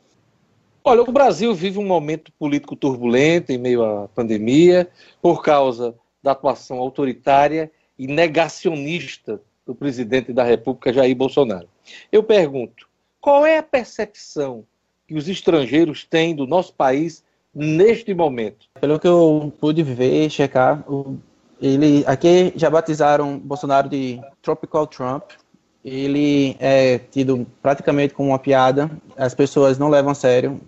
[0.85, 4.89] Olha, o Brasil vive um momento político turbulento em meio à pandemia,
[5.21, 11.69] por causa da atuação autoritária e negacionista do presidente da República, Jair Bolsonaro.
[12.11, 12.89] Eu pergunto,
[13.21, 14.65] qual é a percepção
[15.07, 18.67] que os estrangeiros têm do nosso país neste momento?
[18.81, 20.85] Pelo que eu pude ver, checar,
[21.61, 25.31] ele aqui já batizaram Bolsonaro de Tropical Trump.
[25.85, 28.91] Ele é tido praticamente como uma piada.
[29.17, 30.61] As pessoas não levam a sério.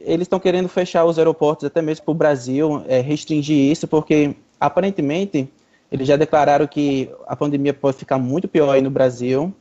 [0.00, 4.36] Eles estão querendo fechar os aeroportos até mesmo para o Brasil, é, restringir isso, porque
[4.60, 5.48] aparentemente
[5.94, 9.54] eles já declararam que a pandemia pode ficar muito pior aí no Brasil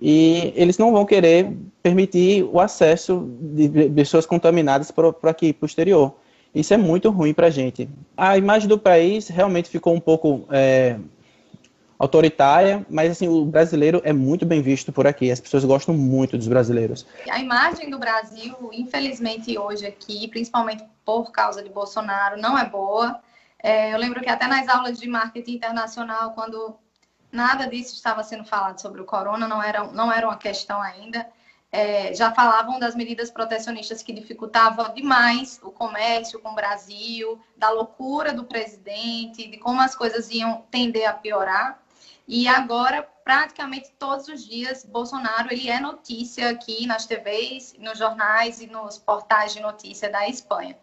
[0.00, 5.66] e eles não vão querer permitir o acesso de pessoas contaminadas para aqui, para o
[5.66, 6.14] exterior.
[6.54, 7.88] Isso é muito ruim para a gente.
[8.16, 10.96] A imagem do país realmente ficou um pouco é,
[11.98, 15.28] autoritária, mas assim o brasileiro é muito bem visto por aqui.
[15.28, 17.04] As pessoas gostam muito dos brasileiros.
[17.28, 23.20] A imagem do Brasil, infelizmente hoje aqui, principalmente por causa de Bolsonaro, não é boa.
[23.62, 26.78] É, eu lembro que até nas aulas de marketing internacional, quando
[27.30, 31.28] nada disso estava sendo falado sobre o corona, não era, não era uma questão ainda.
[31.72, 37.70] É, já falavam das medidas protecionistas que dificultavam demais o comércio com o Brasil, da
[37.70, 41.80] loucura do presidente, de como as coisas iam tender a piorar.
[42.26, 48.60] E agora, praticamente todos os dias, Bolsonaro ele é notícia aqui nas TVs, nos jornais
[48.60, 50.76] e nos portais de notícia da Espanha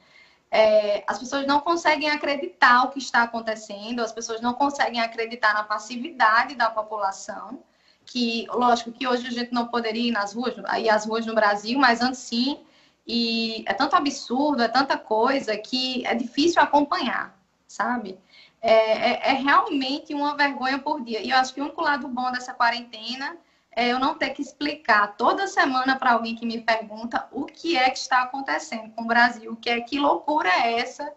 [0.50, 5.54] é, as pessoas não conseguem acreditar o que está acontecendo, as pessoas não conseguem acreditar
[5.54, 7.64] na passividade da população,
[8.06, 11.36] que, lógico, que hoje a gente não poderia ir nas ruas, ir às ruas no
[11.36, 12.60] Brasil, mas antes sim,
[13.06, 18.18] e é tanto absurdo, é tanta coisa que é difícil acompanhar, sabe?
[18.62, 21.22] É, é, é realmente uma vergonha por dia.
[21.22, 23.38] E eu acho que o único lado bom dessa quarentena
[23.78, 27.78] é eu não ter que explicar toda semana para alguém que me pergunta o que
[27.78, 31.14] é que está acontecendo com o Brasil, que é que loucura é essa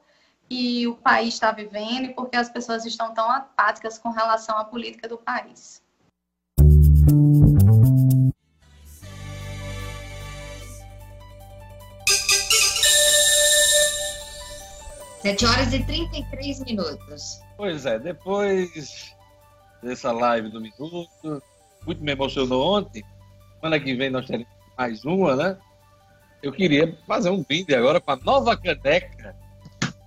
[0.46, 4.64] que o país está vivendo e porque as pessoas estão tão apáticas com relação à
[4.64, 5.82] política do país.
[15.22, 17.40] Sete horas e 33 minutos.
[17.56, 19.16] Pois é, depois
[19.82, 21.42] dessa live do Minuto,
[21.86, 23.02] muito me emocionou ontem.
[23.56, 25.56] Semana que vem nós teremos mais uma, né?
[26.42, 29.36] Eu queria fazer um brinde agora para a nova caneca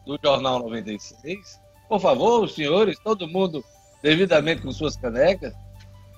[0.05, 1.59] do Jornal 96.
[1.87, 3.63] Por favor, os senhores, todo mundo
[4.01, 5.53] devidamente com suas canecas.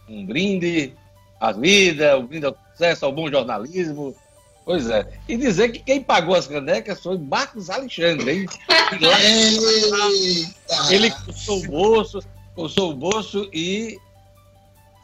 [0.08, 0.94] Um brinde
[1.40, 4.16] à vida, um brinde ao sucesso, ao bom jornalismo.
[4.64, 5.08] Pois é.
[5.28, 8.46] E dizer que quem pagou as canecas foi Marcos Alexandre, hein?
[10.90, 12.20] Ele coçou o bolso,
[12.56, 14.00] coçou o bolso e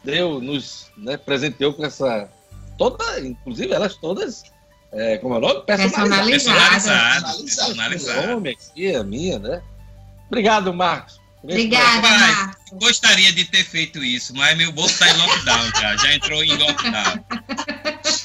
[0.04, 2.30] deu, nos né, presenteou com essa.
[2.78, 4.44] Toda, inclusive elas todas.
[4.92, 5.62] É, como é o nome?
[5.62, 7.38] Personalizadas.
[7.38, 8.70] Personalizadas.
[8.70, 9.62] Aqui, a minha, né?
[10.28, 11.20] Obrigado, Marcos.
[11.44, 12.62] Obrigada, Marcos.
[12.74, 15.98] Gostaria de ter feito isso, mas meu bolso está em lockdown já.
[15.98, 17.26] Já entrou em lockdown.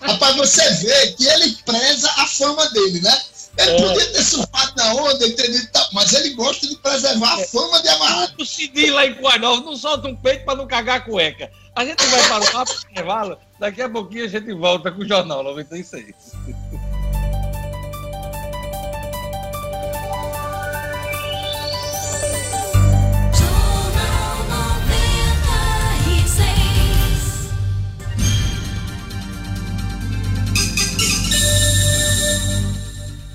[0.02, 3.20] Rapaz, você vê que ele preza a fama dele, né?
[3.58, 3.76] Ele é.
[3.76, 8.34] podia ter surfado na onda, entendido, mas ele gosta de preservar a fama de amarrar.
[8.38, 11.50] O Cidinho lá em Coanova não solta um peito para não cagar a cueca.
[11.76, 15.06] A gente vai para o papo intervalo, daqui a pouquinho a gente volta com o
[15.06, 16.14] Jornal 96.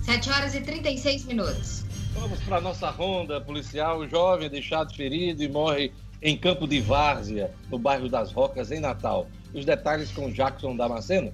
[0.04, 1.86] Sete horas e 36 minutos.
[2.16, 4.00] Vamos para a nossa ronda policial.
[4.00, 8.80] O jovem deixado ferido e morre em Campo de Várzea, no bairro das Rocas, em
[8.80, 9.28] Natal.
[9.54, 11.34] Os detalhes com Jackson Damasceno.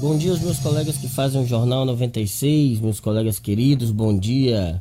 [0.00, 4.80] Bom dia aos meus colegas que fazem o Jornal 96, meus colegas queridos, bom dia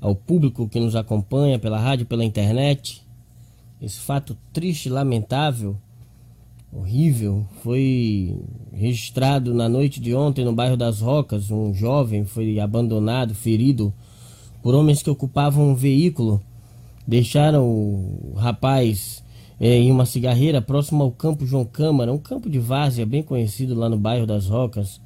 [0.00, 3.04] ao público que nos acompanha pela rádio, pela internet.
[3.82, 5.76] Esse fato triste, lamentável,
[6.72, 8.40] horrível, foi
[8.72, 11.50] registrado na noite de ontem no bairro das Rocas.
[11.50, 13.92] Um jovem foi abandonado, ferido
[14.62, 16.40] por homens que ocupavam um veículo
[17.04, 19.23] deixaram o rapaz
[19.60, 23.74] é, em uma cigarreira próximo ao campo João Câmara, um campo de várzea bem conhecido
[23.74, 25.00] lá no bairro das Rocas.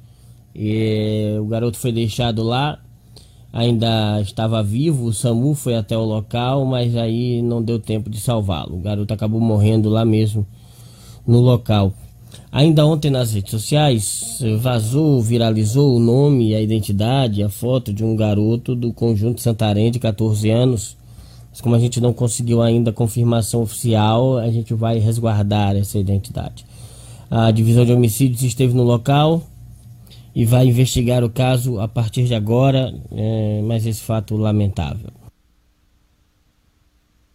[0.55, 2.79] E, o garoto foi deixado lá,
[3.53, 8.19] ainda estava vivo, o SAMU foi até o local, mas aí não deu tempo de
[8.19, 8.77] salvá-lo.
[8.77, 10.45] O garoto acabou morrendo lá mesmo
[11.25, 11.93] no local.
[12.51, 18.15] Ainda ontem nas redes sociais vazou, viralizou o nome, a identidade, a foto de um
[18.15, 20.97] garoto do conjunto Santarém de 14 anos.
[21.49, 26.65] Mas como a gente não conseguiu ainda confirmação oficial, a gente vai resguardar essa identidade.
[27.29, 29.43] A divisão de homicídios esteve no local
[30.33, 35.09] e vai investigar o caso a partir de agora, é, mas esse fato lamentável.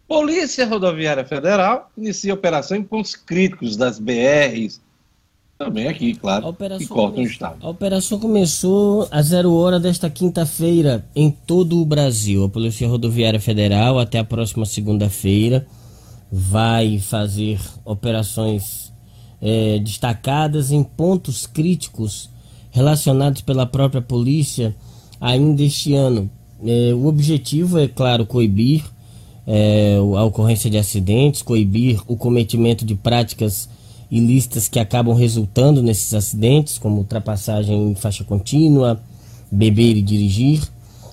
[0.06, 4.80] Polícia Rodoviária Federal inicia operação em pontos críticos das BRs
[5.64, 7.56] também aqui, claro, que cortam o Estado.
[7.62, 12.44] A operação começou a zero hora desta quinta-feira em todo o Brasil.
[12.44, 15.66] A Polícia Rodoviária Federal, até a próxima segunda-feira,
[16.30, 18.92] vai fazer operações
[19.40, 22.28] é, destacadas em pontos críticos
[22.70, 24.74] relacionados pela própria polícia
[25.18, 26.30] ainda este ano.
[26.62, 28.84] É, o objetivo é, claro, coibir
[29.46, 33.68] é, a ocorrência de acidentes, coibir o cometimento de práticas
[34.14, 39.00] ilícitas que acabam resultando nesses acidentes, como ultrapassagem em faixa contínua,
[39.50, 40.62] beber e dirigir.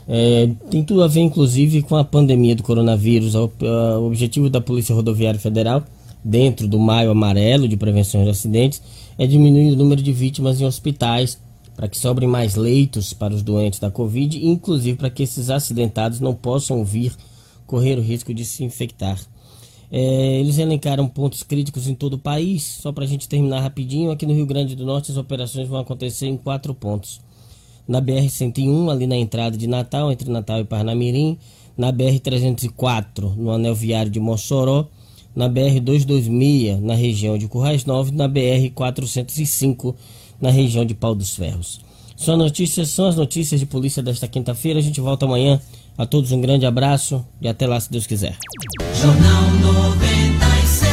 [0.08, 3.34] É, tem tudo a ver, inclusive, com a pandemia do coronavírus.
[3.34, 5.84] O, o objetivo da Polícia Rodoviária Federal,
[6.24, 8.80] dentro do Maio Amarelo de Prevenção de Acidentes,
[9.18, 11.40] é diminuir o número de vítimas em hospitais,
[11.76, 16.20] para que sobrem mais leitos para os doentes da Covid, inclusive para que esses acidentados
[16.20, 17.14] não possam vir
[17.66, 19.18] correr o risco de se infectar.
[19.92, 22.64] É, eles elencaram pontos críticos em todo o país.
[22.64, 25.80] Só para a gente terminar rapidinho, aqui no Rio Grande do Norte as operações vão
[25.80, 27.20] acontecer em quatro pontos.
[27.88, 31.38] Na BR-101, ali na entrada de Natal, entre Natal e Parnamirim.
[31.78, 34.88] Na BR-304, no anel viário de Mossoró.
[35.36, 38.12] Na BR-226, na região de Currais Novos.
[38.12, 39.94] Na BR-405,
[40.40, 41.82] na região de Pau dos Ferros.
[42.16, 44.80] São notícias, são as notícias de polícia desta quinta-feira.
[44.80, 45.60] A gente volta amanhã
[46.02, 48.36] a todos um grande abraço e até lá, se Deus quiser.
[49.00, 50.92] Jornal 96.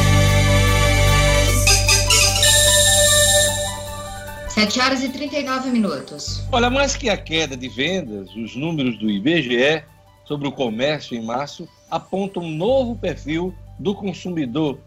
[4.49, 6.43] 7 horas e 39 minutos.
[6.53, 9.83] Olha, mais que a queda de vendas, os números do IBGE
[10.27, 14.79] sobre o comércio em março apontam um novo perfil do consumidor.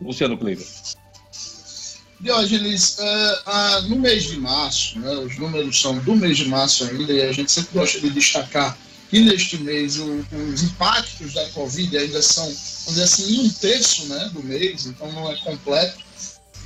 [0.00, 0.66] Luciano Kleber.
[2.18, 6.84] Diógenes, uh, uh, no mês de março, né, os números são do mês de março
[6.84, 8.74] ainda, e a gente sempre gosta de destacar
[9.08, 14.06] que neste mês o, os impactos da Covid ainda são, vamos dizer assim, um terço
[14.06, 16.04] né, do mês, então não é completo.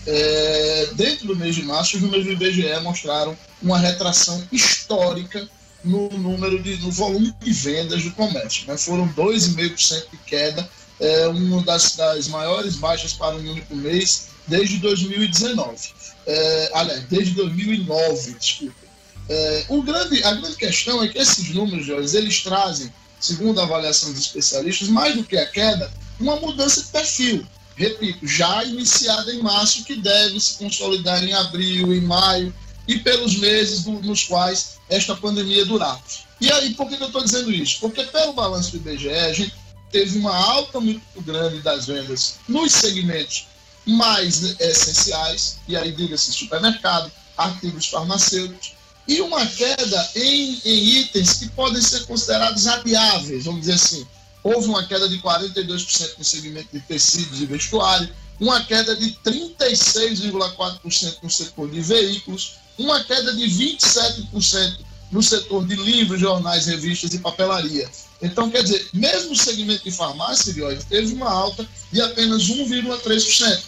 [0.07, 5.47] É, dentro do mês de março, os números do IBGE mostraram uma retração histórica
[5.84, 8.66] no número de, no volume de vendas do comércio.
[8.66, 8.76] Né?
[8.76, 10.68] Foram 2,5% de queda,
[10.99, 15.88] é, uma das, das maiores baixas para um único mês desde 2019.
[16.26, 18.80] É, aliás, desde 2009, desculpa.
[19.29, 23.64] É, o grande, a grande questão é que esses números, Jorge, eles trazem, segundo a
[23.64, 27.47] avaliação dos especialistas, mais do que a queda, uma mudança de perfil.
[27.77, 32.55] Repito, já iniciada em março, que deve se consolidar em abril, em maio
[32.87, 36.01] e pelos meses do, nos quais esta pandemia durar.
[36.41, 37.79] E aí, por que eu estou dizendo isso?
[37.81, 39.55] Porque pelo balanço do IBGE, a gente
[39.91, 43.47] teve uma alta muito grande das vendas nos segmentos
[43.87, 48.75] mais essenciais, e aí diga-se supermercado, artigos farmacêuticos,
[49.07, 54.07] e uma queda em, em itens que podem ser considerados adiáveis, vamos dizer assim.
[54.42, 61.16] Houve uma queda de 42% no segmento de tecidos e vestuário, uma queda de 36,4%
[61.22, 64.78] no setor de veículos, uma queda de 27%
[65.11, 67.90] no setor de livros, jornais, revistas e papelaria.
[68.22, 70.55] Então, quer dizer, mesmo o segmento de farmácia
[70.88, 73.62] teve uma alta de apenas 1,3%.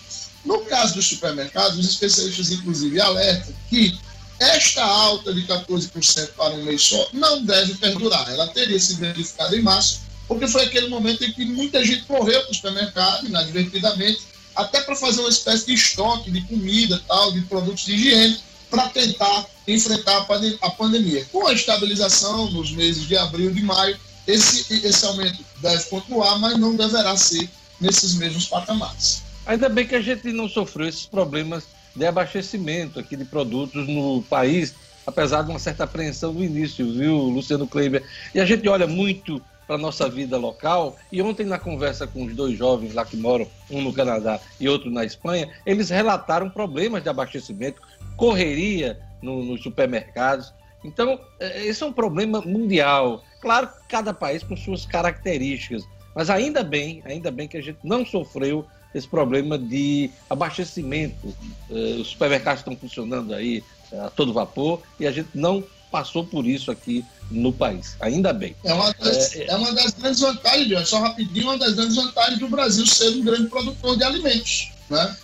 [0.45, 3.99] No caso dos supermercados, os especialistas, inclusive, alertam que
[4.43, 8.29] esta alta de 14% para um mês só não deve perdurar.
[8.29, 12.41] Ela teria se verificado em março, porque foi aquele momento em que muita gente correu
[12.43, 14.23] para o supermercado, inadvertidamente,
[14.57, 18.39] até para fazer uma espécie de estoque de comida, tal, de produtos de higiene,
[18.69, 20.27] para tentar enfrentar
[20.61, 21.25] a pandemia.
[21.31, 26.39] Com a estabilização nos meses de abril e de maio, esse, esse aumento deve continuar,
[26.39, 27.49] mas não deverá ser
[27.81, 29.23] nesses mesmos patamares.
[29.47, 31.65] Ainda bem que a gente não sofreu esses problemas
[31.95, 34.75] de abastecimento aqui de produtos no país,
[35.07, 38.03] apesar de uma certa apreensão no início, viu, Luciano Kleiber?
[38.35, 42.25] E a gente olha muito para a nossa vida local, e ontem na conversa com
[42.25, 46.51] os dois jovens lá que moram, um no Canadá e outro na Espanha, eles relataram
[46.51, 47.81] problemas de abastecimento,
[48.17, 50.53] correria no, nos supermercados.
[50.85, 53.23] Então, é, esse é um problema mundial.
[53.41, 55.85] Claro que cada país com suas características,
[56.15, 61.35] Mas ainda bem, ainda bem que a gente não sofreu esse problema de abastecimento.
[61.71, 66.25] Eh, os supermercados estão funcionando aí eh, a todo vapor e a gente não passou
[66.25, 67.97] por isso aqui no país.
[68.01, 68.57] Ainda bem.
[68.65, 72.39] É uma das, é, é uma das grandes vantagens, só rapidinho, uma das grandes vantagens
[72.39, 74.73] do Brasil ser um grande produtor de alimentos.
[74.89, 75.17] Né?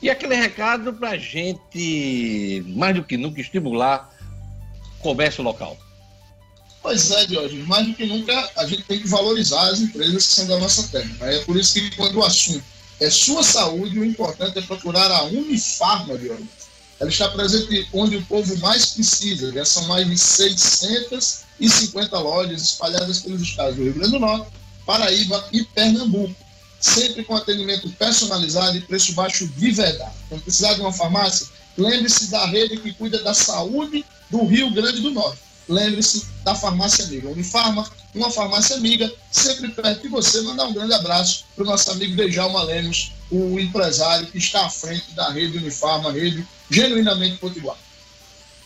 [0.00, 4.12] E aquele recado para a gente, mais do que nunca, estimular
[5.00, 5.76] comércio local.
[6.82, 10.34] Pois é, Diogo, mais do que nunca a gente tem que valorizar as empresas que
[10.34, 11.10] são da nossa terra.
[11.18, 11.36] Né?
[11.36, 12.62] É por isso que quando o assunto
[12.98, 16.46] é sua saúde, o importante é procurar a Unifarma, Diogo.
[16.98, 19.52] Ela está presente onde o povo mais precisa.
[19.52, 24.50] Já são mais de 650 lojas espalhadas pelos estados do Rio Grande do Norte,
[24.86, 26.34] Paraíba e Pernambuco.
[26.80, 30.14] Sempre com atendimento personalizado e preço baixo de verdade.
[30.28, 35.00] Quando precisar de uma farmácia, lembre-se da rede que cuida da saúde do Rio Grande
[35.00, 35.45] do Norte.
[35.68, 37.28] Lembre-se da farmácia amiga.
[37.28, 40.40] Unifarma, uma farmácia amiga, sempre perto de você.
[40.42, 44.70] Mandar um grande abraço para o nosso amigo Dejalma Lemos, o empresário que está à
[44.70, 47.76] frente da rede Unifarma, rede genuinamente potiguar.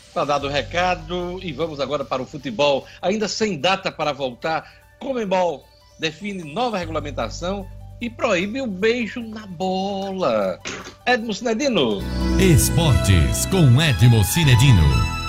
[0.09, 2.85] Está dado o recado e vamos agora para o futebol.
[3.01, 5.65] Ainda sem data para voltar, Comembol
[5.99, 7.67] define nova regulamentação
[8.01, 10.59] e proíbe o beijo na bola.
[11.07, 11.99] Edmo Cinedino.
[12.41, 15.20] Esportes com Edmo Cinedino.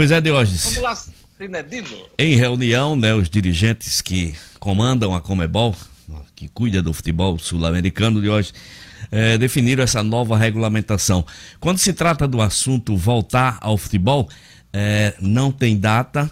[0.00, 0.64] Pois é, Diógenes.
[0.64, 0.98] Vamos lá,
[1.36, 1.86] Cinedino.
[2.18, 5.76] Em reunião, né, os dirigentes que comandam a Comebol,
[6.34, 8.50] que cuida do futebol sul-americano de hoje,
[9.12, 11.22] é, definiram essa nova regulamentação.
[11.60, 14.26] Quando se trata do assunto voltar ao futebol,
[14.72, 16.30] é, não tem data,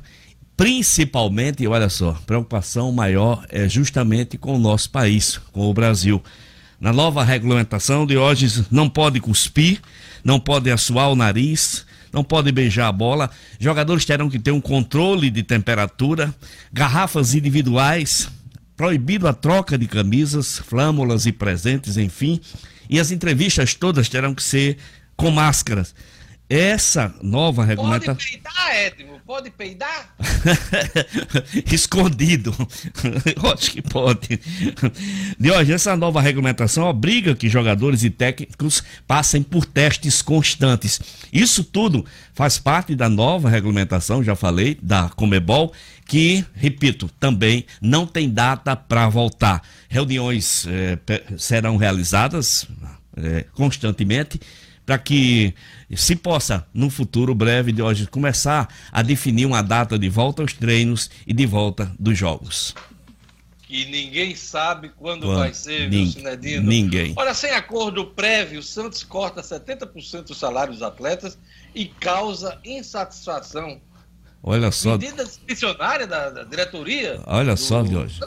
[0.57, 6.25] principalmente, olha só, preocupação maior é justamente com o nosso país, com o Brasil.
[6.81, 9.79] Na nova regulamentação de hoje, não pode cuspir,
[10.25, 13.31] não pode assoar o nariz, não pode beijar a bola.
[13.59, 16.35] Jogadores terão que ter um controle de temperatura,
[16.73, 18.29] garrafas individuais
[18.77, 22.41] proibido a troca de camisas, flâmulas e presentes, enfim,
[22.89, 24.79] e as entrevistas todas terão que ser
[25.17, 25.93] com máscaras.
[26.49, 28.15] Essa nova regulamentação.
[28.15, 29.21] Pode peidar, Edmo?
[29.27, 30.15] Pode peidar?
[31.71, 32.57] Escondido.
[33.37, 34.41] Eu acho que pode.
[35.39, 40.99] De hoje, essa nova regulamentação obriga que jogadores e técnicos passem por testes constantes.
[41.31, 45.75] Isso tudo faz parte da nova regulamentação, já falei, da Comebol,
[46.07, 49.63] que, repito, também não tem data para voltar.
[49.87, 50.99] Reuniões eh,
[51.37, 52.67] serão realizadas
[53.15, 54.41] eh, constantemente
[54.89, 55.55] para que
[55.95, 60.55] se possa, no futuro breve de hoje, começar a definir uma data de volta aos
[60.55, 62.75] treinos e de volta dos jogos.
[63.69, 66.67] E ninguém sabe quando, quando vai ser, nin Cinedino?
[66.67, 67.13] Ninguém.
[67.17, 71.39] Olha, sem acordo prévio, o Santos corta 70% dos salários dos atletas
[71.75, 73.83] e causa insatisfação.
[74.43, 74.93] Olha só.
[74.93, 77.21] Medida discricionária da, da diretoria.
[77.27, 77.61] Olha do...
[77.61, 78.21] só, Jorge.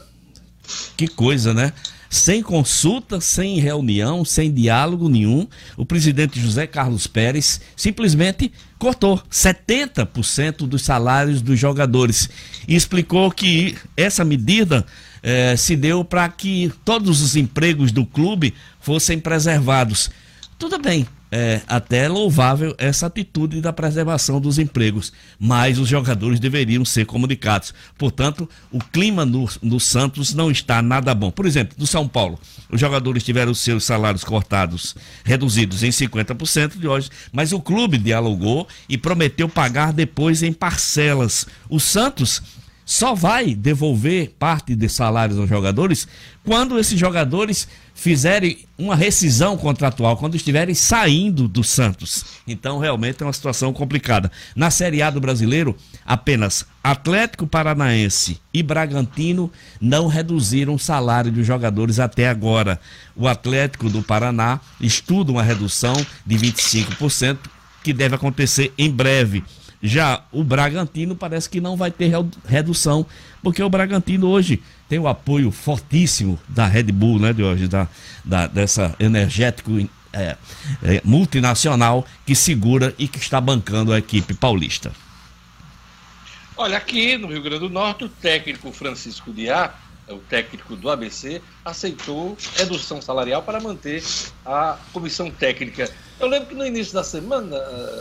[0.95, 1.73] Que coisa, né?
[2.11, 5.47] Sem consulta, sem reunião, sem diálogo nenhum,
[5.77, 12.29] o presidente José Carlos Pérez simplesmente cortou 70% dos salários dos jogadores
[12.67, 14.85] e explicou que essa medida
[15.23, 20.11] eh, se deu para que todos os empregos do clube fossem preservados.
[20.59, 26.83] Tudo bem, é até louvável essa atitude da preservação dos empregos, mas os jogadores deveriam
[26.83, 27.73] ser comunicados.
[27.97, 31.31] Portanto, o clima no, no Santos não está nada bom.
[31.31, 32.37] Por exemplo, do São Paulo,
[32.69, 38.67] os jogadores tiveram seus salários cortados, reduzidos em 50% de hoje, mas o clube dialogou
[38.89, 41.47] e prometeu pagar depois em parcelas.
[41.69, 42.41] O Santos
[42.85, 46.05] só vai devolver parte de salários aos jogadores
[46.43, 47.65] quando esses jogadores
[48.01, 52.25] fizerem uma rescisão contratual, quando estiverem saindo do Santos.
[52.47, 54.31] Então, realmente é uma situação complicada.
[54.55, 61.45] Na Série A do Brasileiro, apenas Atlético Paranaense e Bragantino não reduziram o salário dos
[61.45, 62.81] jogadores até agora.
[63.15, 65.93] O Atlético do Paraná estuda uma redução
[66.25, 67.37] de 25%,
[67.83, 69.43] que deve acontecer em breve.
[69.81, 72.11] Já o Bragantino parece que não vai ter
[72.45, 73.05] redução,
[73.41, 77.87] porque o Bragantino hoje tem o apoio fortíssimo da Red Bull, né, de hoje, da,
[78.23, 79.71] da dessa energético
[80.13, 80.37] é,
[80.83, 84.91] é, multinacional que segura e que está bancando a equipe paulista.
[86.55, 89.73] Olha, aqui no Rio Grande do Norte, o técnico Francisco Diá,
[90.11, 94.03] o técnico do ABC, aceitou redução salarial para manter
[94.45, 95.91] a comissão técnica
[96.21, 97.57] eu lembro que no início da semana,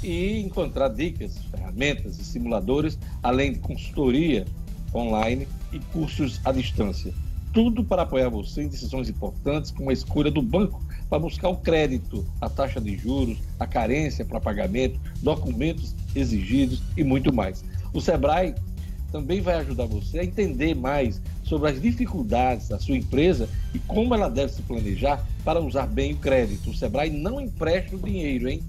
[0.03, 4.45] e encontrar dicas, ferramentas e simuladores, além de consultoria
[4.93, 7.13] online e cursos à distância.
[7.53, 11.57] Tudo para apoiar você em decisões importantes, como a escolha do banco para buscar o
[11.57, 17.63] crédito, a taxa de juros, a carência para pagamento, documentos exigidos e muito mais.
[17.93, 18.53] O Sebrae
[19.11, 24.13] também vai ajudar você a entender mais sobre as dificuldades da sua empresa e como
[24.13, 26.71] ela deve se planejar para usar bem o crédito.
[26.71, 28.61] O Sebrae não empresta o dinheiro, hein?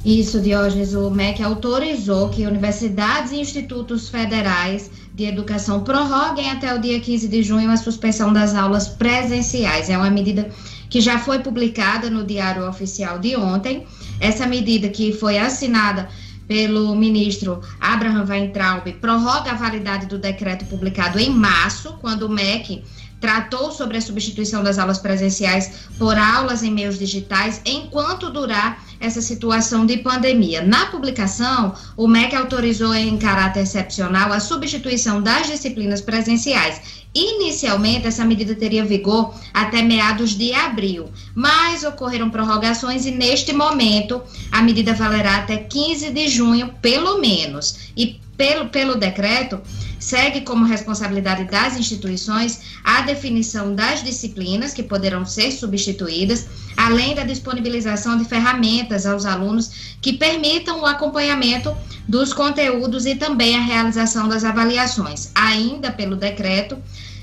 [0.04, 0.96] Isso, Diógenes.
[0.96, 7.28] O MEC autorizou que universidades e institutos federais de educação prorroguem até o dia 15
[7.28, 9.90] de junho a suspensão das aulas presenciais.
[9.90, 10.50] É uma medida
[10.90, 13.86] que já foi publicada no Diário Oficial de ontem.
[14.20, 16.10] Essa medida que foi assinada
[16.48, 22.84] pelo ministro Abraham Weintraub prorroga a validade do decreto publicado em março, quando o MEC
[23.24, 29.22] tratou sobre a substituição das aulas presenciais por aulas em meios digitais enquanto durar essa
[29.22, 30.62] situação de pandemia.
[30.62, 38.26] Na publicação, o MEC autorizou em caráter excepcional a substituição das disciplinas presenciais Inicialmente, essa
[38.26, 44.20] medida teria vigor até meados de abril, mas ocorreram prorrogações e, neste momento,
[44.52, 47.92] a medida valerá até 15 de junho, pelo menos.
[47.96, 49.62] E, pelo, pelo decreto,
[50.04, 56.46] segue como responsabilidade das instituições a definição das disciplinas que poderão ser substituídas,
[56.76, 61.74] além da disponibilização de ferramentas aos alunos que permitam o acompanhamento
[62.06, 65.32] dos conteúdos e também a realização das avaliações.
[65.34, 66.78] Ainda pelo decreto,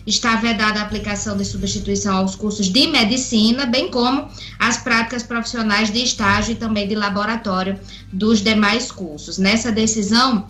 [0.07, 4.27] está vedada a aplicação de substituição aos cursos de medicina, bem como
[4.59, 7.79] as práticas profissionais de estágio e também de laboratório
[8.11, 9.37] dos demais cursos.
[9.37, 10.47] Nessa decisão,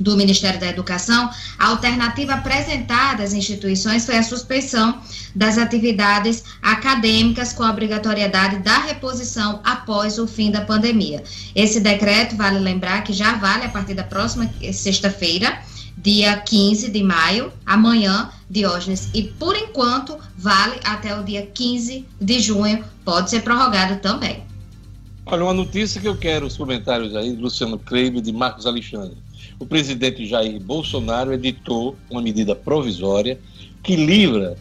[0.00, 4.98] do Ministério da Educação, a alternativa apresentada às instituições foi a suspensão
[5.34, 11.22] das atividades acadêmicas com a obrigatoriedade da reposição após o fim da pandemia.
[11.54, 15.60] Esse decreto, vale lembrar que já vale a partir da próxima sexta-feira,
[15.96, 22.40] dia 15 de maio, amanhã, Diógenes, e por enquanto vale até o dia 15 de
[22.40, 24.42] junho, pode ser prorrogado também.
[25.24, 28.66] Olha, uma notícia que eu quero os comentários aí de Luciano Kleiber e de Marcos
[28.66, 29.16] Alexandre.
[29.60, 33.38] O presidente Jair Bolsonaro editou uma medida provisória
[33.82, 34.56] que livra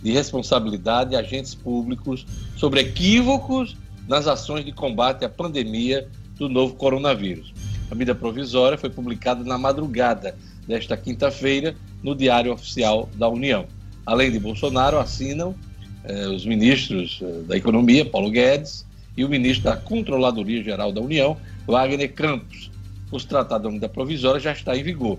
[0.00, 2.24] de responsabilidade agentes públicos
[2.56, 3.76] sobre equívocos
[4.06, 7.52] nas ações de combate à pandemia do novo coronavírus.
[7.90, 13.66] A medida provisória foi publicada na madrugada desta quinta-feira no Diário Oficial da União.
[14.06, 15.56] Além de Bolsonaro, assinam
[16.04, 18.86] eh, os ministros eh, da Economia, Paulo Guedes,
[19.16, 21.36] e o ministro da Controladoria Geral da União,
[21.66, 22.70] Wagner Campos.
[23.10, 25.18] O tratado da medida provisória já está em vigor.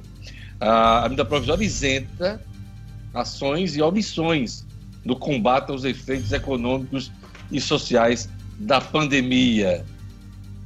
[0.59, 2.41] A, medida provisória isenta
[3.13, 4.65] ações e omissões
[5.03, 7.11] no combate aos efeitos econômicos
[7.51, 8.29] e sociais
[8.59, 9.85] da pandemia.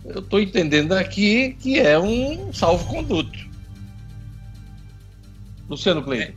[0.06, 3.40] eu estou entendendo aqui que é um salvo-conduto.
[5.70, 6.34] Luciano Cleiton.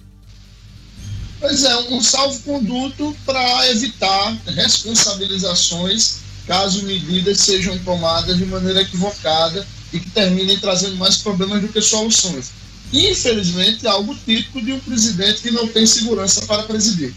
[1.41, 10.01] Pois é, um salvo-conduto para evitar responsabilizações caso medidas sejam tomadas de maneira equivocada e
[10.01, 12.51] que terminem trazendo mais problemas do que soluções.
[12.93, 17.15] Infelizmente, é algo típico de um presidente que não tem segurança para presidir.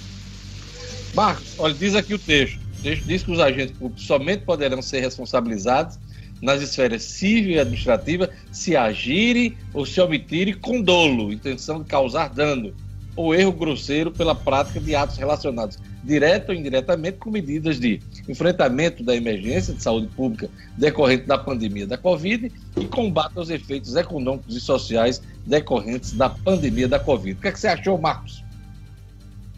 [1.14, 2.60] Marcos, olha, diz aqui o texto.
[2.80, 5.98] O texto diz que os agentes públicos somente poderão ser responsabilizados
[6.42, 12.30] nas esferas civil e administrativa se agirem ou se omitirem com dolo, intenção de causar
[12.30, 12.74] dano
[13.18, 18.00] ou erro grosseiro pela prática de atos relacionados direto ou indiretamente com medidas de
[18.30, 23.96] enfrentamento da emergência de saúde pública decorrente da pandemia da Covid e combate aos efeitos
[23.96, 27.34] econômicos e sociais decorrentes da pandemia da Covid.
[27.34, 28.44] O que, é que você achou, Marcos?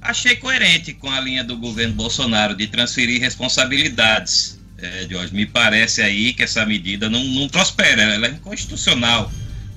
[0.01, 6.01] Achei coerente com a linha do governo Bolsonaro de transferir responsabilidades é, Jorge, me parece
[6.01, 9.32] aí que essa medida não, não prospera, ela é inconstitucional.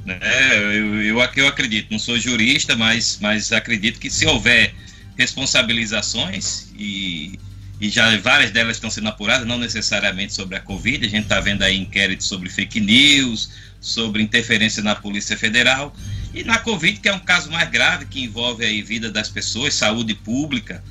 [0.04, 0.18] Né?
[0.56, 4.74] Eu, eu, eu acredito, não sou jurista, mas, mas acredito que se houver
[5.16, 7.38] responsabilizações e,
[7.80, 11.40] e já várias delas estão sendo apuradas, não necessariamente sobre a Covid, a gente está
[11.40, 13.50] vendo aí inquéritos sobre fake news,
[13.80, 15.94] sobre interferência na Polícia Federal
[16.34, 19.74] e na Covid, que é um caso mais grave, que envolve aí vida das pessoas,
[19.74, 20.82] saúde pública,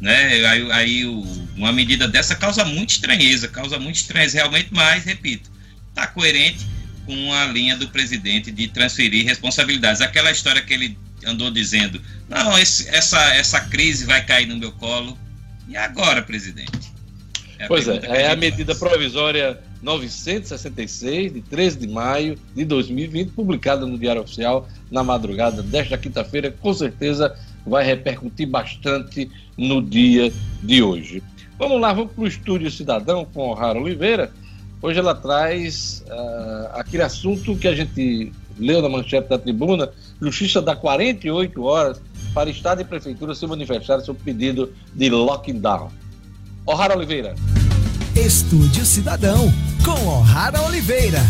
[0.00, 0.46] né?
[0.46, 1.04] Aí, aí
[1.56, 5.50] uma medida dessa causa muita estranheza, causa muito estranheza realmente, mas, repito,
[5.90, 6.66] está coerente
[7.08, 10.02] com a linha do presidente de transferir responsabilidades.
[10.02, 11.98] Aquela história que ele andou dizendo,
[12.28, 15.16] não, esse, essa, essa crise vai cair no meu colo.
[15.66, 16.92] E agora, presidente?
[17.58, 23.86] É pois é, é a medida provisória 966, de 13 de maio de 2020, publicada
[23.86, 27.34] no Diário Oficial na madrugada desta quinta-feira, com certeza
[27.66, 30.30] vai repercutir bastante no dia
[30.62, 31.22] de hoje.
[31.58, 34.30] Vamos lá, vamos para o Estúdio Cidadão com o Rara Oliveira.
[34.80, 40.62] Hoje ela traz uh, aquele assunto que a gente leu na manchete da tribuna: Justiça
[40.62, 42.00] dá 48 horas
[42.32, 45.90] para Estado e Prefeitura se manifestarem sobre pedido de lockdown.
[46.66, 47.34] O'Hara Oliveira.
[48.14, 49.52] Estúdio Cidadão,
[49.84, 51.20] com O'Hara Oliveira.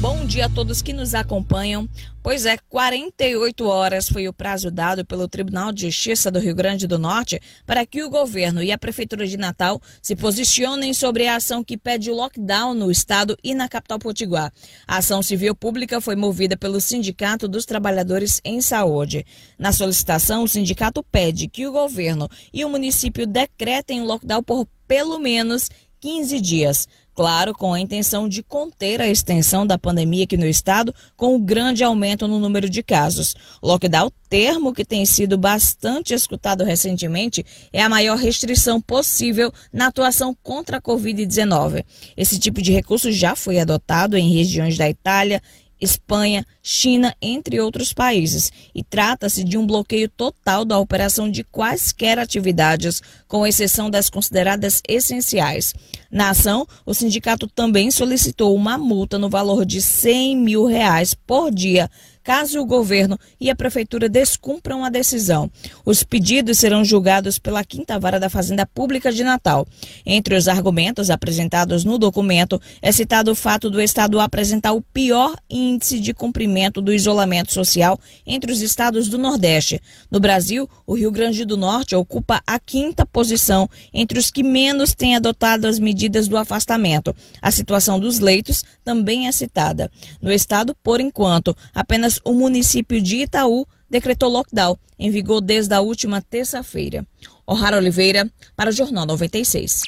[0.00, 1.86] Bom dia a todos que nos acompanham.
[2.22, 6.86] Pois é, 48 horas foi o prazo dado pelo Tribunal de Justiça do Rio Grande
[6.86, 11.36] do Norte para que o governo e a Prefeitura de Natal se posicionem sobre a
[11.36, 14.50] ação que pede lockdown no estado e na capital potiguar.
[14.88, 19.26] A ação civil pública foi movida pelo Sindicato dos Trabalhadores em Saúde.
[19.58, 24.66] Na solicitação, o sindicato pede que o governo e o município decretem o lockdown por
[24.88, 25.68] pelo menos
[26.00, 26.88] 15 dias.
[27.14, 31.38] Claro, com a intenção de conter a extensão da pandemia aqui no estado, com o
[31.38, 33.34] grande aumento no número de casos.
[33.62, 40.36] Lockdown, termo que tem sido bastante escutado recentemente, é a maior restrição possível na atuação
[40.42, 41.84] contra a Covid-19.
[42.16, 45.42] Esse tipo de recurso já foi adotado em regiões da Itália,
[45.80, 52.18] Espanha, China, entre outros países, e trata-se de um bloqueio total da operação de quaisquer
[52.18, 55.74] atividades, com exceção das consideradas essenciais.
[56.10, 61.50] Na ação, o sindicato também solicitou uma multa no valor de 100 mil reais por
[61.50, 61.90] dia
[62.22, 65.50] caso o governo e a prefeitura descumpram a decisão.
[65.84, 69.66] Os pedidos serão julgados pela Quinta Vara da Fazenda Pública de Natal.
[70.04, 75.34] Entre os argumentos apresentados no documento é citado o fato do Estado apresentar o pior
[75.48, 79.80] índice de cumprimento do isolamento social entre os estados do Nordeste.
[80.10, 84.94] No Brasil, o Rio Grande do Norte ocupa a quinta posição entre os que menos
[84.94, 87.14] têm adotado as medidas do afastamento.
[87.40, 89.90] A situação dos leitos também é citada.
[90.20, 95.80] No estado, por enquanto, apenas o município de Itaú decretou lockdown, em vigor desde a
[95.80, 97.06] última terça-feira.
[97.46, 99.82] O'Hara Oliveira, para o Jornal 96.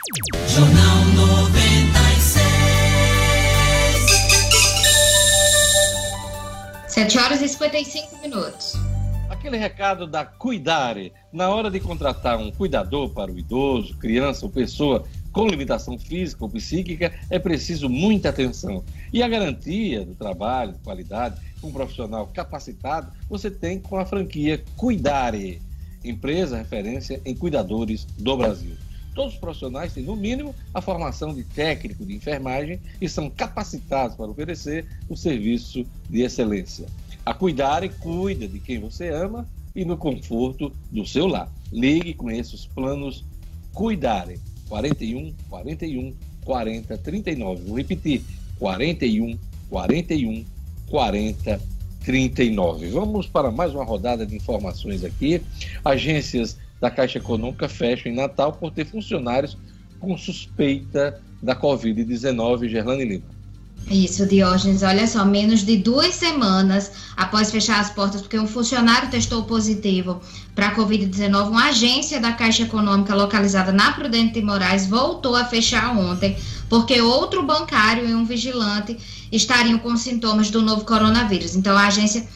[0.49, 1.63] Jornal 96.
[6.93, 8.75] 7 horas e 55 minutos.
[9.31, 11.13] Aquele recado da Cuidare.
[11.33, 16.45] Na hora de contratar um cuidador para o idoso, criança ou pessoa com limitação física
[16.45, 18.85] ou psíquica, é preciso muita atenção.
[19.11, 24.05] E a garantia do trabalho, de qualidade, com um profissional capacitado, você tem com a
[24.05, 25.63] franquia Cuidare,
[26.05, 28.75] empresa referência em cuidadores do Brasil.
[29.15, 34.17] Todos os profissionais têm, no mínimo, a formação de técnico de enfermagem e são capacitados
[34.17, 36.87] para oferecer o serviço de excelência.
[37.25, 39.47] A Cuidare cuida de quem você ama
[39.77, 41.49] e no conforto do seu lar.
[41.71, 43.25] Ligue e conheça os planos
[43.73, 47.65] Cuidare 41 41 40 39.
[47.65, 48.23] Vou repetir:
[48.59, 49.39] 41
[49.69, 50.45] 41
[50.93, 51.59] 40
[52.05, 52.91] 39.
[52.91, 55.41] Vamos para mais uma rodada de informações aqui.
[55.83, 59.57] Agências da Caixa Econômica fecham em Natal por ter funcionários
[59.99, 63.25] com suspeita da Covid-19, Gerlane Lima.
[63.91, 64.83] Isso, Diógenes.
[64.83, 70.21] Olha só, menos de duas semanas após fechar as portas, porque um funcionário testou positivo
[70.55, 75.45] para a Covid-19, uma agência da Caixa Econômica localizada na Prudente de Moraes voltou a
[75.45, 76.37] fechar ontem,
[76.69, 78.97] porque outro bancário e um vigilante
[79.33, 81.57] estariam com sintomas do novo coronavírus.
[81.57, 82.29] Então, a agência.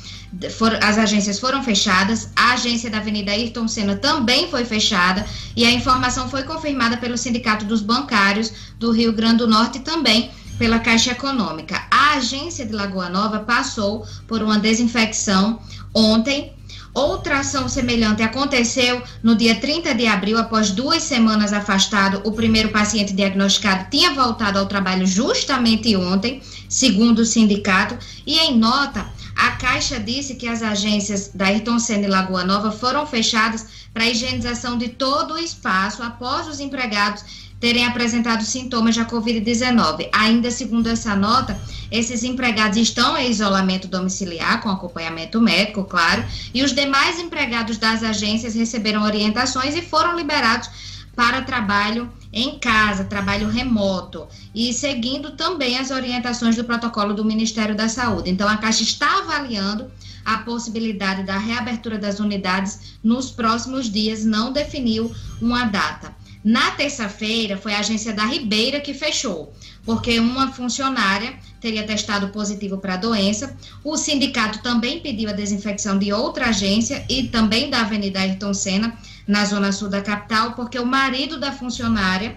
[0.82, 5.24] As agências foram fechadas, a agência da Avenida Ayrton Senna também foi fechada
[5.54, 10.30] e a informação foi confirmada pelo Sindicato dos Bancários do Rio Grande do Norte também
[10.58, 11.86] pela Caixa Econômica.
[11.90, 15.60] A agência de Lagoa Nova passou por uma desinfecção
[15.94, 16.52] ontem.
[16.96, 22.22] Outra ação semelhante aconteceu no dia 30 de abril, após duas semanas afastado.
[22.24, 26.40] O primeiro paciente diagnosticado tinha voltado ao trabalho justamente ontem,
[26.70, 27.98] segundo o sindicato.
[28.26, 29.04] E em nota,
[29.36, 34.08] a Caixa disse que as agências da Ayrton Senna e Lagoa Nova foram fechadas para
[34.08, 40.08] higienização de todo o espaço após os empregados terem apresentado sintomas da Covid-19.
[40.12, 41.58] Ainda segundo essa nota,
[41.90, 48.02] esses empregados estão em isolamento domiciliar, com acompanhamento médico, claro, e os demais empregados das
[48.02, 50.68] agências receberam orientações e foram liberados
[51.14, 57.74] para trabalho em casa, trabalho remoto, e seguindo também as orientações do protocolo do Ministério
[57.74, 58.28] da Saúde.
[58.28, 59.90] Então, a Caixa está avaliando
[60.22, 66.14] a possibilidade da reabertura das unidades nos próximos dias, não definiu uma data.
[66.46, 69.52] Na terça-feira, foi a agência da Ribeira que fechou,
[69.84, 73.56] porque uma funcionária teria testado positivo para a doença.
[73.82, 78.96] O sindicato também pediu a desinfecção de outra agência e também da Avenida Ayrton Senna,
[79.26, 82.36] na zona sul da capital, porque o marido da funcionária,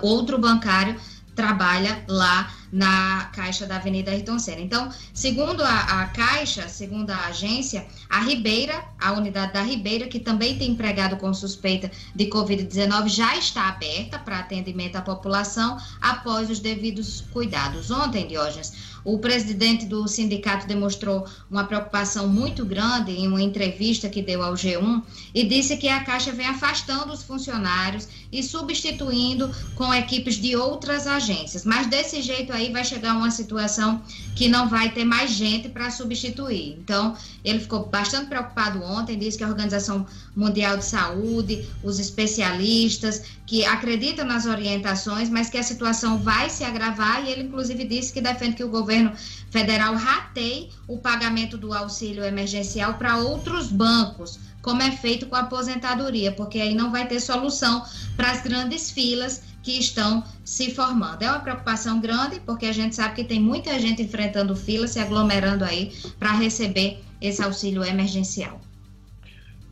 [0.00, 0.96] outro bancário,
[1.36, 4.60] trabalha lá na Caixa da Avenida Ayrton Senna.
[4.60, 10.20] Então, segundo a, a, Caixa, segundo a agência, a Ribeira, a unidade da Ribeira, que
[10.20, 16.50] também tem empregado com suspeita de Covid-19, já está aberta para atendimento à população após
[16.50, 17.90] os devidos cuidados.
[17.90, 18.72] Ontem, Diógenes,
[19.04, 24.54] o presidente do sindicato demonstrou uma preocupação muito grande em uma entrevista que deu ao
[24.54, 25.02] G1
[25.34, 31.06] e disse que a Caixa vem afastando os funcionários e substituindo com equipes de outras
[31.06, 31.64] agências.
[31.64, 34.02] Mas desse jeito aí vai chegar uma situação
[34.34, 36.76] que não vai ter mais gente para substituir.
[36.78, 40.06] Então, ele ficou bastante preocupado ontem, disse que a Organização
[40.36, 46.64] Mundial de Saúde, os especialistas, que acreditam nas orientações, mas que a situação vai se
[46.64, 49.12] agravar e ele, inclusive, disse que defende que o governo
[49.50, 55.40] federal rateie o pagamento do auxílio emergencial para outros bancos, como é feito com a
[55.40, 57.84] aposentadoria, porque aí não vai ter solução
[58.16, 61.22] para as grandes filas que estão se formando.
[61.22, 64.98] É uma preocupação grande, porque a gente sabe que tem muita gente enfrentando fila, se
[64.98, 68.60] aglomerando aí para receber esse auxílio emergencial.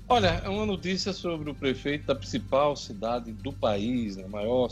[0.08, 4.68] Olha, é uma notícia sobre o prefeito da principal cidade do país, né, a maior,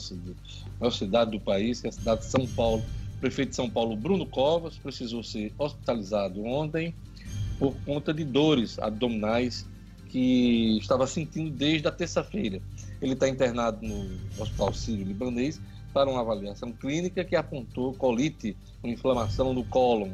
[0.79, 2.85] maior cidade do país, que é a cidade de São Paulo.
[3.17, 6.95] O prefeito de São Paulo, Bruno Covas, precisou ser hospitalizado ontem
[7.59, 9.67] por conta de dores abdominais
[10.15, 12.63] que estava sentindo desde a terça-feira.
[13.03, 14.09] Ele está internado no
[14.41, 15.61] Hospital Sírio-Libanês
[15.93, 20.13] para uma avaliação clínica que apontou colite, uma inflamação no cólon,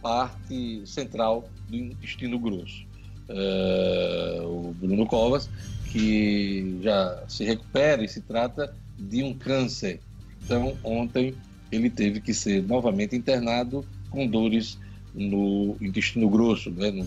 [0.00, 2.86] parte central do intestino grosso
[3.28, 5.50] uh, o Bruno Covas,
[5.92, 10.00] que já se recupera e se trata de um câncer.
[10.42, 11.34] Então, ontem
[11.70, 14.78] ele teve que ser novamente internado com dores
[15.14, 17.04] no intestino grosso, né, no,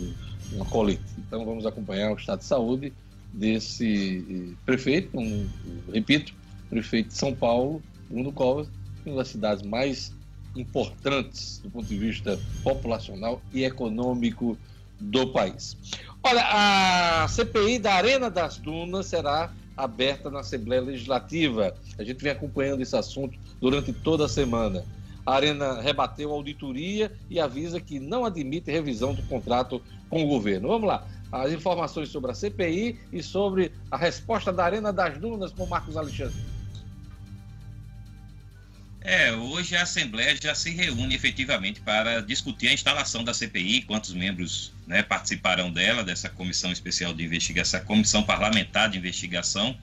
[0.52, 1.04] uma colite.
[1.18, 2.94] Então, vamos acompanhar o estado de saúde
[3.34, 5.48] desse eh, prefeito, um,
[5.94, 6.34] repito,
[6.70, 8.68] prefeito de São Paulo, Bruno Covas,
[9.06, 10.14] uma das cidades mais
[10.56, 14.58] importantes do ponto de vista populacional e econômico
[15.00, 15.78] do país.
[16.24, 16.44] Olha,
[17.24, 21.74] a CPI da Arena das Dunas será aberta na Assembleia Legislativa.
[21.98, 24.84] A gente vem acompanhando esse assunto durante toda a semana.
[25.26, 29.82] A Arena rebateu a auditoria e avisa que não admite revisão do contrato
[30.12, 30.68] com o governo.
[30.68, 31.08] Vamos lá.
[31.32, 35.96] As informações sobre a CPI e sobre a resposta da Arena das Dunas com Marcos
[35.96, 36.36] Alexandre.
[39.04, 44.14] É, hoje a Assembleia já se reúne efetivamente para discutir a instalação da CPI, quantos
[44.14, 49.76] membros né, participarão dela, dessa comissão especial de investigação, essa comissão parlamentar de investigação,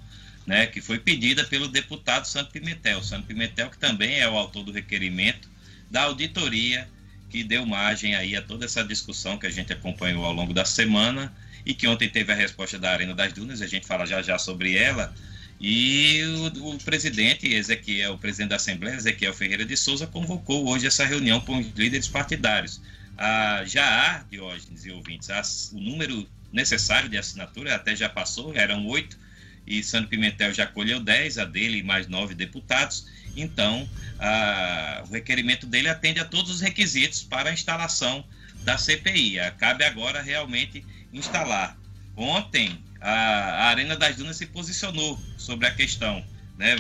[0.47, 3.03] né, que foi pedida pelo deputado Santo Pimentel.
[3.03, 5.49] Santo Pimentel, que também é o autor do requerimento
[5.91, 6.87] da auditoria
[7.29, 10.65] que deu margem aí a toda essa discussão que a gente acompanhou ao longo da
[10.65, 11.33] semana
[11.65, 14.39] e que ontem teve a resposta da Arena das Dunas, a gente fala já já
[14.39, 15.15] sobre ela,
[15.61, 16.23] e
[16.55, 21.05] o, o, presidente Ezequiel, o presidente da Assembleia, Ezequiel Ferreira de Souza, convocou hoje essa
[21.05, 22.81] reunião com os líderes partidários.
[23.17, 28.87] Ah, já há, Diógenes e ouvintes, o número necessário de assinatura até já passou, eram
[28.87, 29.19] oito,
[29.67, 33.07] e Sandro Pimentel já colheu dez, a dele e mais nove deputados.
[33.41, 38.25] Então a, o requerimento dele atende a todos os requisitos para a instalação
[38.65, 39.39] da CPI.
[39.59, 41.77] Cabe agora realmente instalar.
[42.17, 46.25] Ontem, a, a Arena das Dunas se posicionou sobre a questão,
[46.57, 46.77] né?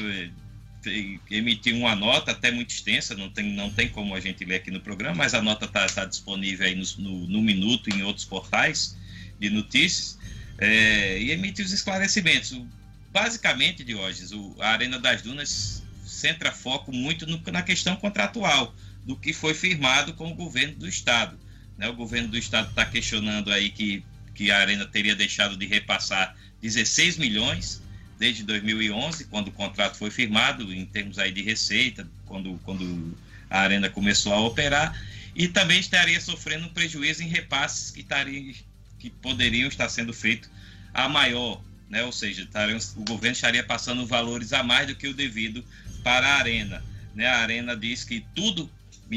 [1.31, 4.71] emitiu uma nota até muito extensa, não tem, não tem como a gente ler aqui
[4.71, 8.25] no programa, mas a nota está tá disponível aí no, no, no, Minuto em outros
[8.25, 8.97] portais
[9.39, 10.19] de notícias,
[10.59, 12.61] é, e emitiu os esclarecimentos.
[13.13, 15.83] Basicamente, Diógenes, o, a Arena das Dunas
[16.19, 20.89] centra foco muito no, na questão contratual, do que foi firmado com o governo do
[20.89, 21.39] Estado.
[21.79, 21.89] Né?
[21.89, 24.03] O governo do Estado está questionando aí que,
[24.35, 27.81] que a Arena teria deixado de repassar 16 milhões
[28.19, 33.17] desde 2011, quando o contrato foi firmado, em termos aí de receita, quando, quando
[33.49, 35.01] a Arena começou a operar,
[35.37, 38.55] e também estaria sofrendo um prejuízo em repasses que, estaria,
[38.99, 40.51] que poderiam estar sendo feitos
[40.93, 42.03] a maior, né?
[42.03, 45.65] ou seja, estariam, o governo estaria passando valores a mais do que o devido
[46.09, 46.83] para a Arena.
[47.15, 47.27] Né?
[47.27, 48.71] A Arena diz que tudo,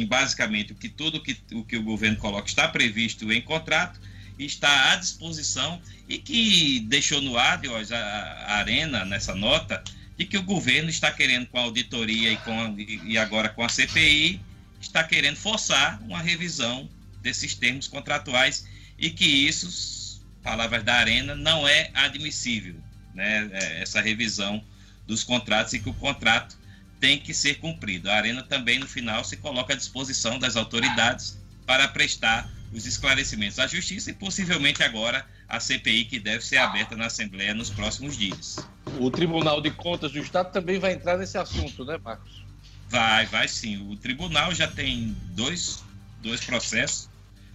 [0.09, 3.97] basicamente, o que tudo que, o que o governo coloca está previsto em contrato,
[4.37, 9.81] está à disposição e que deixou no ar, a, a Arena, nessa nota,
[10.17, 13.69] de que o governo está querendo, com a auditoria e, com, e agora com a
[13.69, 14.41] CPI,
[14.81, 16.89] está querendo forçar uma revisão
[17.21, 18.67] desses termos contratuais
[18.99, 22.75] e que isso, palavras da Arena, não é admissível,
[23.13, 23.49] né?
[23.53, 24.61] É, essa revisão
[25.07, 26.59] dos contratos e que o contrato
[27.01, 28.09] tem que ser cumprido.
[28.09, 33.59] A Arena também, no final, se coloca à disposição das autoridades para prestar os esclarecimentos
[33.59, 38.17] à Justiça e possivelmente agora a CPI que deve ser aberta na Assembleia nos próximos
[38.17, 38.59] dias.
[38.99, 42.45] O Tribunal de Contas do Estado também vai entrar nesse assunto, né, Marcos?
[42.87, 43.89] Vai, vai sim.
[43.89, 45.83] O tribunal já tem dois,
[46.21, 47.09] dois processos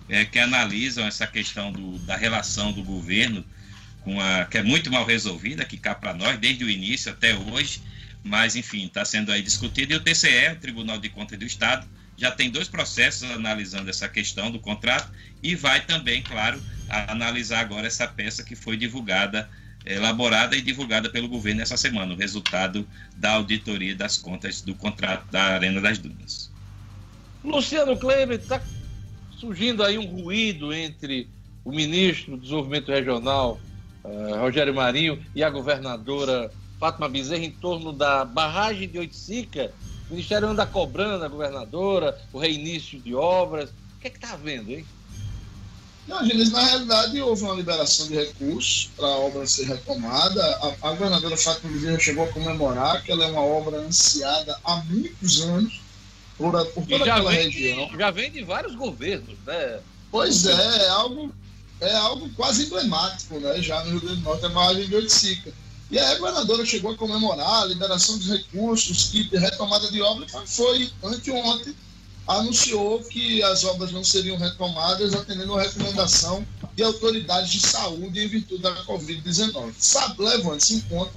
[0.09, 3.45] é, que analisam essa questão do, da relação do governo
[4.03, 7.35] com a que é muito mal resolvida, que cá para nós desde o início até
[7.35, 7.83] hoje,
[8.27, 11.87] mas enfim está sendo aí discutido e o TCE, o Tribunal de Contas do Estado,
[12.17, 15.13] já tem dois processos analisando essa questão do contrato
[15.43, 19.49] e vai também, claro, analisar agora essa peça que foi divulgada,
[19.85, 25.31] elaborada e divulgada pelo governo essa semana, o resultado da auditoria das contas do contrato
[25.31, 26.51] da Arena das Dunas.
[27.45, 28.61] Luciano Kleber, está
[29.31, 31.29] surgindo aí um ruído entre
[31.65, 33.61] o ministro do Desenvolvimento Regional,
[34.03, 39.73] uh, Rogério Marinho, e a governadora Fátima Bezerra em torno da barragem de Oiticica
[40.09, 43.71] o Ministério anda cobrando a governadora, o reinício de obras.
[43.71, 44.87] O que é que está havendo, hein?
[46.07, 50.41] Não, Gênesis, na realidade houve uma liberação de recursos para a obra ser retomada.
[50.63, 54.77] A, a governadora Fátima Bezerra chegou a comemorar que ela é uma obra ansiada há
[54.85, 55.81] muitos anos
[56.39, 57.91] por, por toda aquela vem, região.
[57.99, 59.81] Já vem de vários governos, né?
[60.13, 61.35] Pois é, é algo,
[61.81, 63.61] é algo quase emblemático, né?
[63.61, 65.53] Já no Rio Grande do Norte, é a margem de Oiticica.
[65.91, 70.91] E a governadora chegou a comemorar a liberação dos recursos, que retomada de obras, foi
[71.03, 71.75] anteontem,
[72.27, 78.27] anunciou que as obras não seriam retomadas, atendendo a recomendação de autoridades de saúde em
[78.27, 79.75] virtude da Covid-19.
[79.79, 81.13] Sabe, levando-se em conta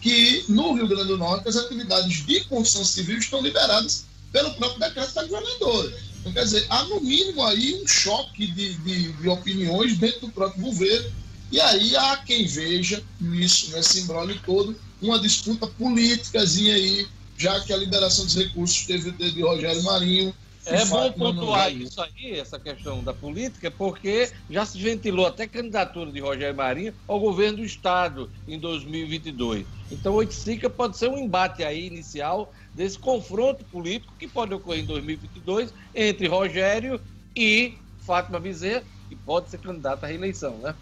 [0.00, 4.80] que no Rio Grande do Norte as atividades de construção civil estão liberadas pelo próprio
[4.80, 5.96] decreto da governadora.
[6.20, 10.32] Então, quer dizer, há no mínimo aí um choque de, de, de opiniões dentro do
[10.32, 11.10] próprio governo
[11.50, 17.72] e aí há quem veja nisso, nesse embrólio todo, uma disputa políticazinha aí, já que
[17.72, 20.34] a liberação dos recursos teve de Rogério Marinho.
[20.66, 26.12] É bom pontuar isso aí, essa questão da política, porque já se ventilou até candidatura
[26.12, 29.64] de Rogério Marinho ao governo do Estado em 2022.
[29.90, 34.86] Então, Oiticica pode ser um embate aí inicial desse confronto político que pode ocorrer em
[34.86, 37.00] 2022 entre Rogério
[37.34, 40.74] e Fátima Bezerra, que pode ser candidata à reeleição, né?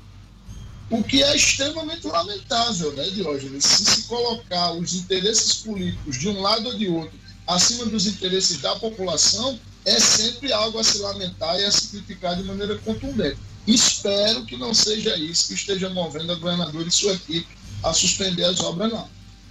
[0.88, 3.64] O que é extremamente lamentável, né, Diógenes?
[3.64, 8.60] Se se colocar os interesses políticos de um lado ou de outro acima dos interesses
[8.60, 13.38] da população, é sempre algo a se lamentar e a se criticar de maneira contundente.
[13.66, 17.48] Espero que não seja isso que esteja movendo a governadora e sua equipe
[17.82, 19.08] a suspender as obras, não.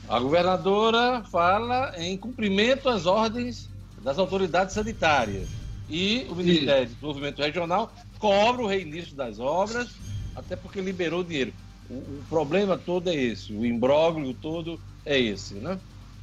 [0.07, 3.67] A governadora fala em cumprimento às ordens
[4.01, 5.49] das autoridades sanitárias.
[5.89, 9.89] E o Ministério do Desenvolvimento Regional cobra o reinício das obras
[10.35, 11.53] até porque liberou dinheiro.
[11.89, 15.79] O, o problema todo é esse, o imbróglio todo é esse, né?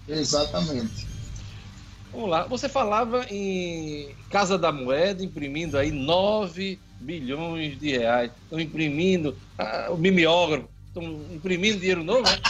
[0.08, 1.06] Exatamente.
[2.12, 8.30] Vamos lá, você falava em Casa da Moeda imprimindo aí 9 bilhões de reais.
[8.44, 12.38] Estão imprimindo, ah, o mimeógrafo, estão imprimindo dinheiro novo, né?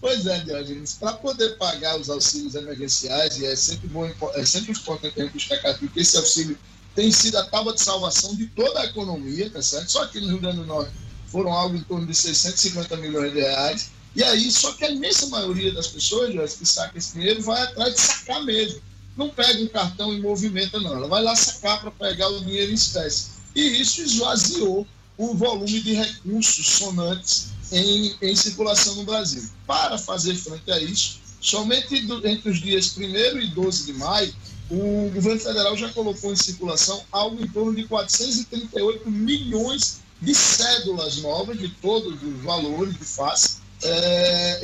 [0.00, 4.72] Pois é, Diogenes, para poder pagar os auxílios emergenciais, e é sempre bom, é sempre
[4.72, 6.58] importante a gente destacar que esse auxílio
[6.94, 9.90] tem sido a tábua de salvação de toda a economia, tá certo?
[9.90, 10.92] Só aqui no Rio Grande do Norte
[11.26, 13.90] foram algo em torno de 650 milhões de reais.
[14.14, 17.62] E aí, só que a imensa maioria das pessoas, Jorge, que saca esse dinheiro, vai
[17.62, 18.82] atrás de sacar mesmo.
[19.16, 20.94] Não pega um cartão e movimenta, não.
[20.94, 23.30] Ela vai lá sacar para pegar o dinheiro em espécie.
[23.54, 24.86] E isso esvaziou
[25.16, 29.48] o volume de recursos sonantes em, em circulação no Brasil.
[29.66, 33.02] Para fazer frente a isso, somente do, entre os dias 1
[33.40, 34.34] e 12 de maio,
[34.72, 41.18] o governo federal já colocou em circulação algo em torno de 438 milhões de cédulas
[41.18, 44.60] novas, de todos os valores de face, é,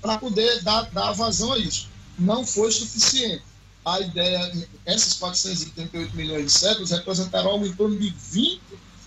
[0.00, 1.88] para poder dar, dar vazão a isso.
[2.18, 3.42] Não foi suficiente.
[3.84, 8.14] A ideia, essas 438 milhões de cédulas representaram algo em torno de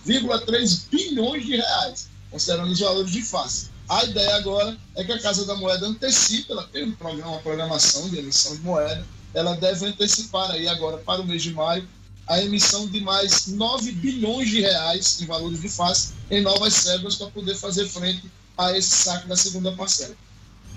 [0.06, 3.70] 20,3 bilhões de reais, considerando os valores de face.
[3.88, 7.40] A ideia agora é que a Casa da Moeda antecipe, ela tem um programa, uma
[7.40, 9.04] programação de emissão de moeda,
[9.34, 11.86] ela deve antecipar aí agora para o mês de maio
[12.26, 17.16] a emissão de mais 9 bilhões de reais em valores de face em novas cédulas
[17.16, 20.14] para poder fazer frente a esse saque da segunda parcela.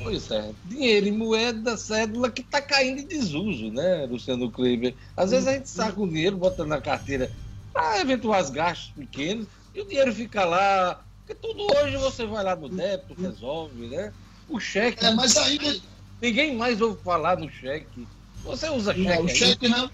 [0.01, 4.93] Pois é, dinheiro em moeda, cédula que está caindo em desuso, né, Luciano Kleber?
[5.15, 7.31] Às vezes a gente saca o dinheiro, bota na carteira
[7.71, 11.01] para eventuais gastos pequenos e o dinheiro fica lá.
[11.19, 14.13] Porque tudo hoje você vai lá no débito, resolve, né?
[14.47, 15.03] O cheque.
[15.05, 15.79] É, mas ainda.
[16.21, 18.07] Ninguém mais ouve falar no cheque.
[18.45, 19.07] Você usa cheque?
[19.07, 19.91] Não, o cheque não.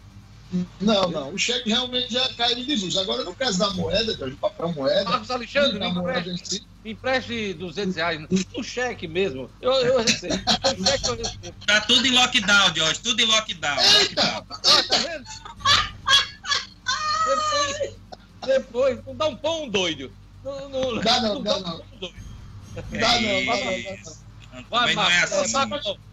[0.82, 1.34] Não, não.
[1.34, 3.00] O cheque realmente já cai em desuso.
[3.00, 5.10] Agora, no caso da moeda, de papel moeda.
[5.10, 6.64] Marcos Alexandre, me empreste, si...
[6.84, 8.22] me empreste 200 reais.
[8.56, 9.50] No cheque mesmo.
[9.62, 10.36] Eu, eu recebo.
[10.78, 11.56] No cheque eu recebo.
[11.66, 13.00] Tá tudo em lockdown, Jorge.
[13.00, 13.78] Tudo em lockdown.
[13.80, 14.46] Eita!
[14.50, 15.26] Ah, tá vendo?
[17.26, 18.00] Depois,
[18.46, 20.12] depois, não dá um pão doido.
[20.44, 21.78] Não, não, dá não, dá não.
[21.80, 24.64] Dá não, dá não.
[24.70, 25.52] Vai, Marcos.
[25.54, 26.11] Marcos.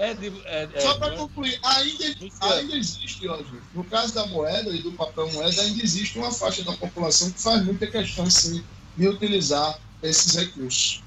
[0.00, 2.04] É de, é, é, Só para concluir, ainda,
[2.40, 3.28] ainda existe,
[3.74, 7.42] no caso da moeda e do papel moeda, ainda existe uma faixa da população que
[7.42, 8.64] faz muita questão sim,
[8.96, 11.02] de utilizar esses recursos.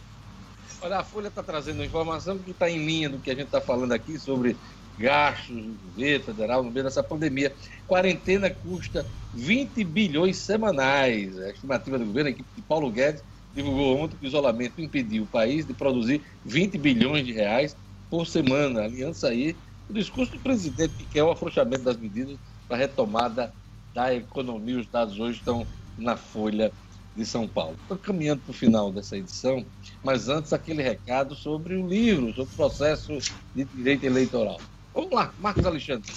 [0.79, 3.45] Olha, a Folha está trazendo uma informação que está em linha do que a gente
[3.45, 4.55] está falando aqui sobre
[4.99, 7.51] gastos do governo federal no meio dessa pandemia.
[7.87, 11.35] Quarentena custa 20 bilhões semanais.
[11.39, 13.23] A estimativa do governo, a equipe de Paulo Guedes
[13.55, 17.75] divulgou ontem que o isolamento impediu o país de produzir 20 bilhões de reais
[18.13, 18.81] por semana.
[18.81, 19.55] A aliança aí,
[19.89, 22.37] o discurso do presidente que quer o afrouxamento das medidas
[22.67, 23.51] para a retomada
[23.91, 24.79] da economia.
[24.79, 25.65] Os dados hoje estão
[25.97, 26.71] na Folha
[27.17, 27.75] de São Paulo.
[27.81, 29.65] Estou caminhando para o final dessa edição,
[30.03, 33.17] mas antes aquele recado sobre o livro, sobre o processo
[33.55, 34.61] de direito eleitoral.
[34.93, 36.11] Vamos lá, Marcos Alexandre.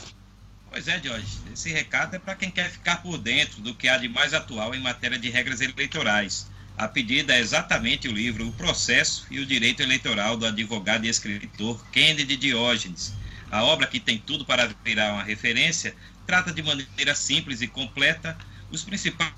[0.71, 1.39] Pois é, Jorge.
[1.51, 4.75] Esse recado é para quem quer ficar por dentro do que há de mais atual
[4.75, 6.47] em matéria de regras eleitorais.
[6.77, 11.09] A pedida é exatamente o livro O Processo e o Direito Eleitoral do advogado e
[11.09, 13.15] escritor Kennedy Diógenes.
[13.51, 15.97] A obra, que tem tudo para virar uma referência,
[16.27, 18.37] trata de maneira simples e completa
[18.71, 19.33] os principais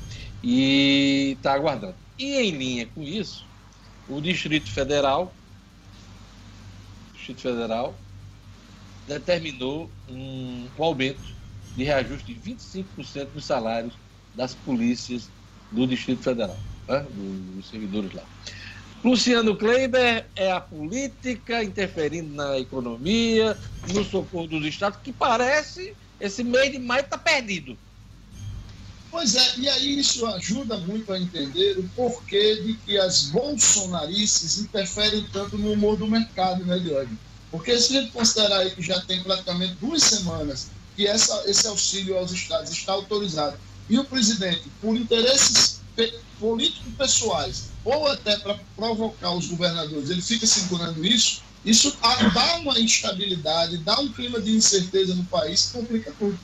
[0.44, 1.96] E está aguardando.
[2.18, 3.46] E em linha com isso,
[4.08, 5.37] o Distrito Federal
[7.28, 8.00] Distrito Federal
[9.06, 11.30] determinou um, um aumento
[11.76, 14.00] de reajuste de 25% dos salários
[14.34, 15.34] das polícias
[15.70, 18.26] do Distrito Federal, né, dos servidores lá.
[19.04, 23.60] Luciano Kleiber é a política interferindo na economia,
[23.94, 27.78] no socorro dos estados, que parece esse mês de maio está perdido.
[29.18, 34.60] Pois é, e aí isso ajuda muito a entender o porquê de que as bolsonarices
[34.60, 37.10] interferem tanto no humor do mercado, né, Diogo?
[37.50, 41.66] Porque se a gente considerar aí que já tem praticamente duas semanas que essa, esse
[41.66, 43.58] auxílio aos estados está autorizado
[43.90, 45.80] e o presidente, por interesses
[46.40, 51.92] políticos pessoais ou até para provocar os governadores, ele fica segurando isso, isso
[52.36, 56.38] dá uma instabilidade, dá um clima de incerteza no país que complica tudo.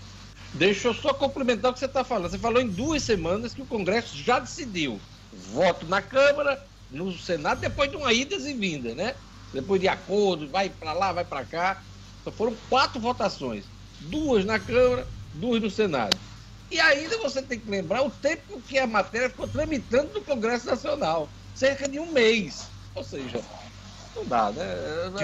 [0.54, 2.30] Deixa eu só complementar o que você está falando.
[2.30, 5.08] Você falou em duas semanas que o Congresso já decidiu.
[5.32, 9.16] Voto na Câmara, no Senado, depois de uma ida e vinda, né?
[9.52, 11.84] Depois de acordo, vai para lá, vai para cá.
[12.22, 13.72] Então foram quatro votações.
[14.00, 16.22] Duas na Câmara, duas no Senado.
[16.70, 20.68] E ainda você tem que lembrar o tempo que a matéria ficou tramitando no Congresso
[20.68, 21.36] Nacional.
[21.54, 22.76] Cerca de um mês.
[22.94, 23.48] Ou seja,
[24.16, 24.66] não dá, né?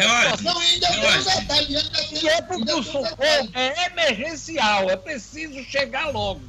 [0.02, 1.78] Jorge, não, ainda tem um detalhe.
[1.78, 3.18] Ainda tem, e é porque o socorro
[3.54, 6.42] é emergencial, é preciso chegar logo.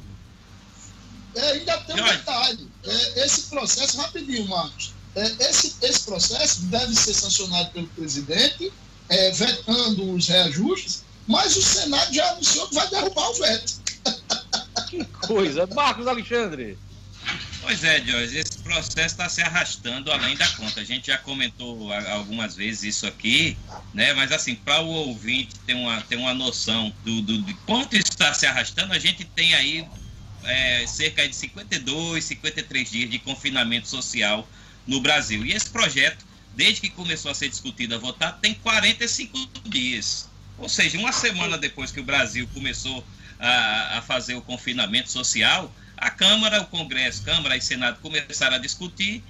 [1.35, 2.69] É, ainda tem um detalhe.
[2.85, 4.93] É, esse processo, rapidinho, Marcos.
[5.15, 8.71] É, esse, esse processo deve ser sancionado pelo presidente,
[9.09, 13.81] é, vetando os reajustes, mas o Senado já anunciou que vai derrubar o veto.
[14.89, 15.67] Que coisa.
[15.67, 16.77] Marcos Alexandre.
[17.61, 20.79] Pois é, Jorge, esse processo está se arrastando além da conta.
[20.79, 23.57] A gente já comentou algumas vezes isso aqui,
[23.93, 24.13] né?
[24.13, 28.33] Mas assim, para o ouvinte ter uma, ter uma noção do, do, de quanto está
[28.33, 29.85] se arrastando, a gente tem aí
[30.43, 34.47] é, cerca de 52, 53 dias de confinamento social
[34.87, 35.45] no Brasil.
[35.45, 36.25] E esse projeto,
[36.55, 40.29] desde que começou a ser discutido, a votar, tem 45 dias.
[40.57, 43.05] Ou seja, uma semana depois que o Brasil começou
[43.37, 48.59] a, a fazer o confinamento social, a Câmara, o Congresso, Câmara e Senado começaram a
[48.59, 49.23] discutir,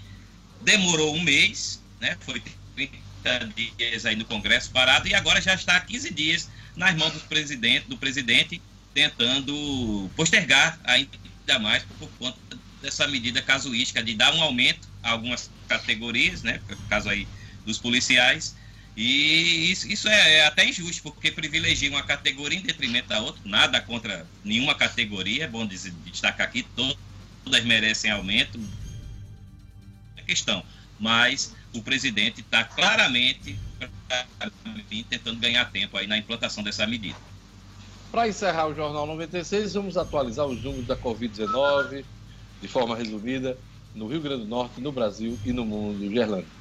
[0.62, 2.18] demorou um mês, né?
[2.22, 2.42] Foi
[2.76, 7.12] 30 dias aí no Congresso parado e agora já está há 15 dias nas mãos
[7.12, 8.62] do presidente, do presidente
[8.94, 12.38] tentando postergar ainda mais por conta
[12.82, 16.62] dessa medida casuística de dar um aumento a algumas categorias, né?
[16.90, 17.28] Caso aí
[17.66, 18.56] dos policiais,
[19.04, 23.42] e isso, isso é, é, até injusto, porque privilegia uma categoria em detrimento da outra.
[23.44, 28.60] Nada contra nenhuma categoria, é bom destacar aqui, todas merecem aumento.
[30.16, 30.64] É questão.
[31.00, 33.58] Mas o presidente está claramente
[35.10, 37.18] tentando ganhar tempo aí na implantação dessa medida.
[38.12, 42.06] Para encerrar o Jornal 96, vamos atualizar os números da Covid-19
[42.62, 43.58] de forma resumida
[43.96, 46.08] no Rio Grande do Norte, no Brasil e no mundo.
[46.08, 46.61] Gerlando.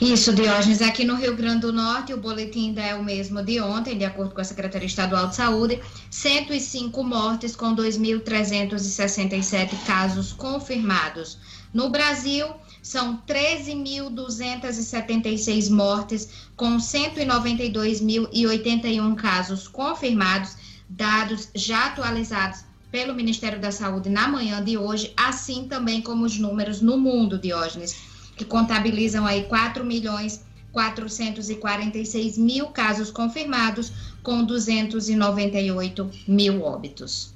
[0.00, 0.80] Isso, Diógenes.
[0.82, 4.04] Aqui no Rio Grande do Norte, o boletim ainda é o mesmo de ontem, de
[4.04, 5.80] acordo com a Secretaria Estadual de Saúde.
[6.10, 11.38] 105 mortes com 2.367 casos confirmados.
[11.72, 12.48] No Brasil,
[12.82, 20.56] são 13.276 mortes com 192.081 casos confirmados,
[20.88, 26.38] dados já atualizados pelo Ministério da Saúde na manhã de hoje, assim também como os
[26.38, 30.44] números no mundo, Diógenes que contabilizam aí 4 milhões
[30.74, 33.92] 446 mil casos confirmados,
[34.22, 37.32] com 298 mil óbitos.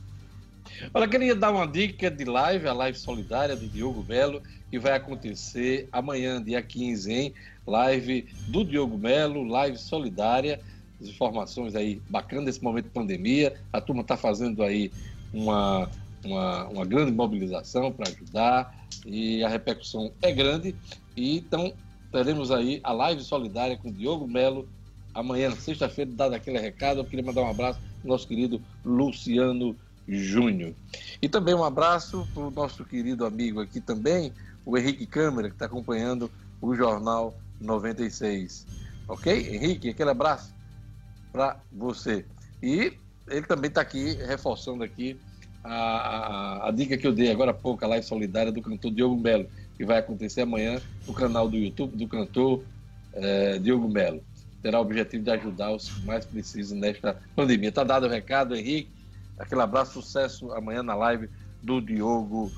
[0.93, 4.93] Olha, queria dar uma dica de live, a live solidária do Diogo Melo, que vai
[4.93, 7.35] acontecer amanhã, dia 15, hein?
[7.67, 10.61] Live do Diogo Melo, live solidária,
[11.01, 13.55] as informações aí bacanas nesse momento de pandemia.
[13.73, 14.91] A turma está fazendo aí
[15.33, 15.89] uma,
[16.25, 18.75] uma, uma grande mobilização para ajudar
[19.07, 20.75] e a repercussão é grande.
[21.17, 21.73] E então
[22.13, 24.69] teremos aí a live solidária com Diogo Melo
[25.15, 27.01] amanhã, sexta-feira, dado aquele recado.
[27.01, 29.77] Eu queria mandar um abraço ao nosso querido Luciano
[30.07, 30.75] Júnior.
[31.21, 34.33] E também um abraço para o nosso querido amigo aqui também,
[34.65, 36.31] o Henrique Câmara, que está acompanhando
[36.61, 38.67] o Jornal 96.
[39.09, 39.55] Ok?
[39.55, 40.55] Henrique, aquele abraço
[41.33, 42.25] para você.
[42.63, 42.93] E
[43.29, 45.19] ele também está aqui, reforçando aqui
[45.63, 48.91] a, a, a, dica que eu dei agora há pouco, a live solidária do cantor
[48.91, 52.63] Diogo Melo, que vai acontecer amanhã no canal do YouTube do cantor
[53.13, 54.23] é, Diogo Melo.
[54.63, 57.69] Terá o objetivo de ajudar os que mais precisam nesta pandemia.
[57.69, 58.91] Está dado o recado, Henrique.
[59.39, 61.29] Aquele abraço, sucesso amanhã na live
[61.63, 62.51] do Diogo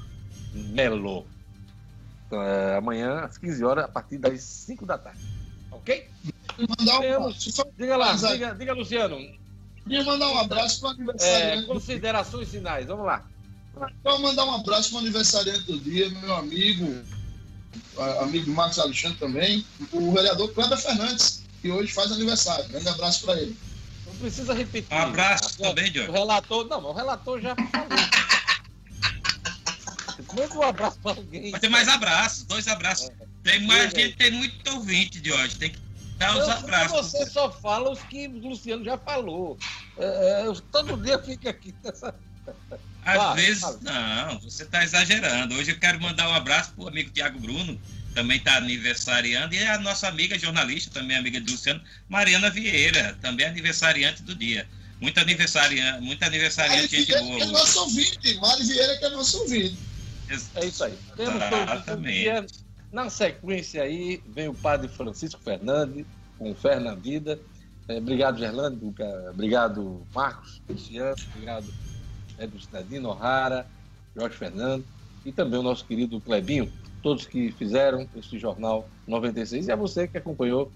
[0.54, 1.26] Melo.
[2.32, 5.20] É, amanhã, às 15 horas, a partir das 5 da tarde.
[5.70, 6.08] Ok?
[6.58, 7.32] Mandar um...
[7.76, 9.39] Diga lá, diga, diga Luciano.
[9.90, 11.64] Queria mandar um abraço para o aniversariante.
[11.64, 13.26] É, considerações finais, vamos lá.
[14.00, 17.02] Então, mandar um abraço para o aniversariante do dia, meu amigo,
[18.20, 22.68] amigo Marcos Alexandre também, o vereador Cléber Fernandes, que hoje faz aniversário.
[22.68, 23.56] Grande abraço para ele.
[24.06, 24.94] Não precisa repetir.
[24.96, 26.12] Um abraço também, Diogo.
[26.12, 27.88] O relator, não, o relator já falou.
[30.36, 31.50] Manda um abraço para alguém.
[31.50, 33.08] Mas tem mais abraços, dois abraços.
[33.08, 33.26] É.
[33.42, 35.56] Tem mais gente, tem muito ouvinte de hoje.
[35.56, 35.89] Tem que
[36.20, 37.12] dar os abraços.
[37.12, 39.58] Você só fala os que o Luciano já falou.
[39.96, 42.14] É, é todo dia fica aqui nessa.
[43.02, 45.54] Às ah, vezes, não, você está exagerando.
[45.54, 47.80] Hoje eu quero mandar um abraço para o amigo Tiago Bruno,
[48.14, 51.80] também está aniversariando, e a nossa amiga jornalista, também amiga do Luciano,
[52.10, 54.68] Mariana Vieira, também aniversariante do dia.
[55.00, 57.36] Muito aniversariante, muito aniversariante gente boa.
[57.36, 59.78] Que é nosso ouvinte, Mari Vieira que é nosso ouvinte.
[60.56, 60.98] É isso aí.
[61.16, 62.60] Temos Exatamente.
[62.92, 66.04] Na sequência aí, vem o padre Francisco Fernandes,
[66.38, 67.38] com Fé na Vida.
[67.88, 68.94] É, obrigado, Gerlando.
[69.30, 71.16] Obrigado, Marcos, Cristiano.
[71.34, 71.66] Obrigado,
[72.38, 73.66] Edson Cidadino, O'Hara,
[74.16, 74.84] Jorge Fernando.
[75.24, 76.72] E também o nosso querido Clebinho.
[77.02, 79.68] Todos que fizeram este Jornal 96.
[79.68, 80.70] E a você que acompanhou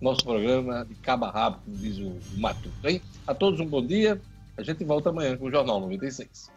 [0.00, 2.88] nosso programa de cabo a rabo, como diz o Matuto.
[2.88, 3.00] Hein?
[3.26, 4.20] A todos um bom dia.
[4.56, 6.50] A gente volta amanhã com o Jornal 96.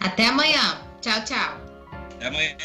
[0.00, 0.80] Até amanhã.
[1.00, 1.60] Tchau, tchau.
[2.14, 2.56] Até amanhã.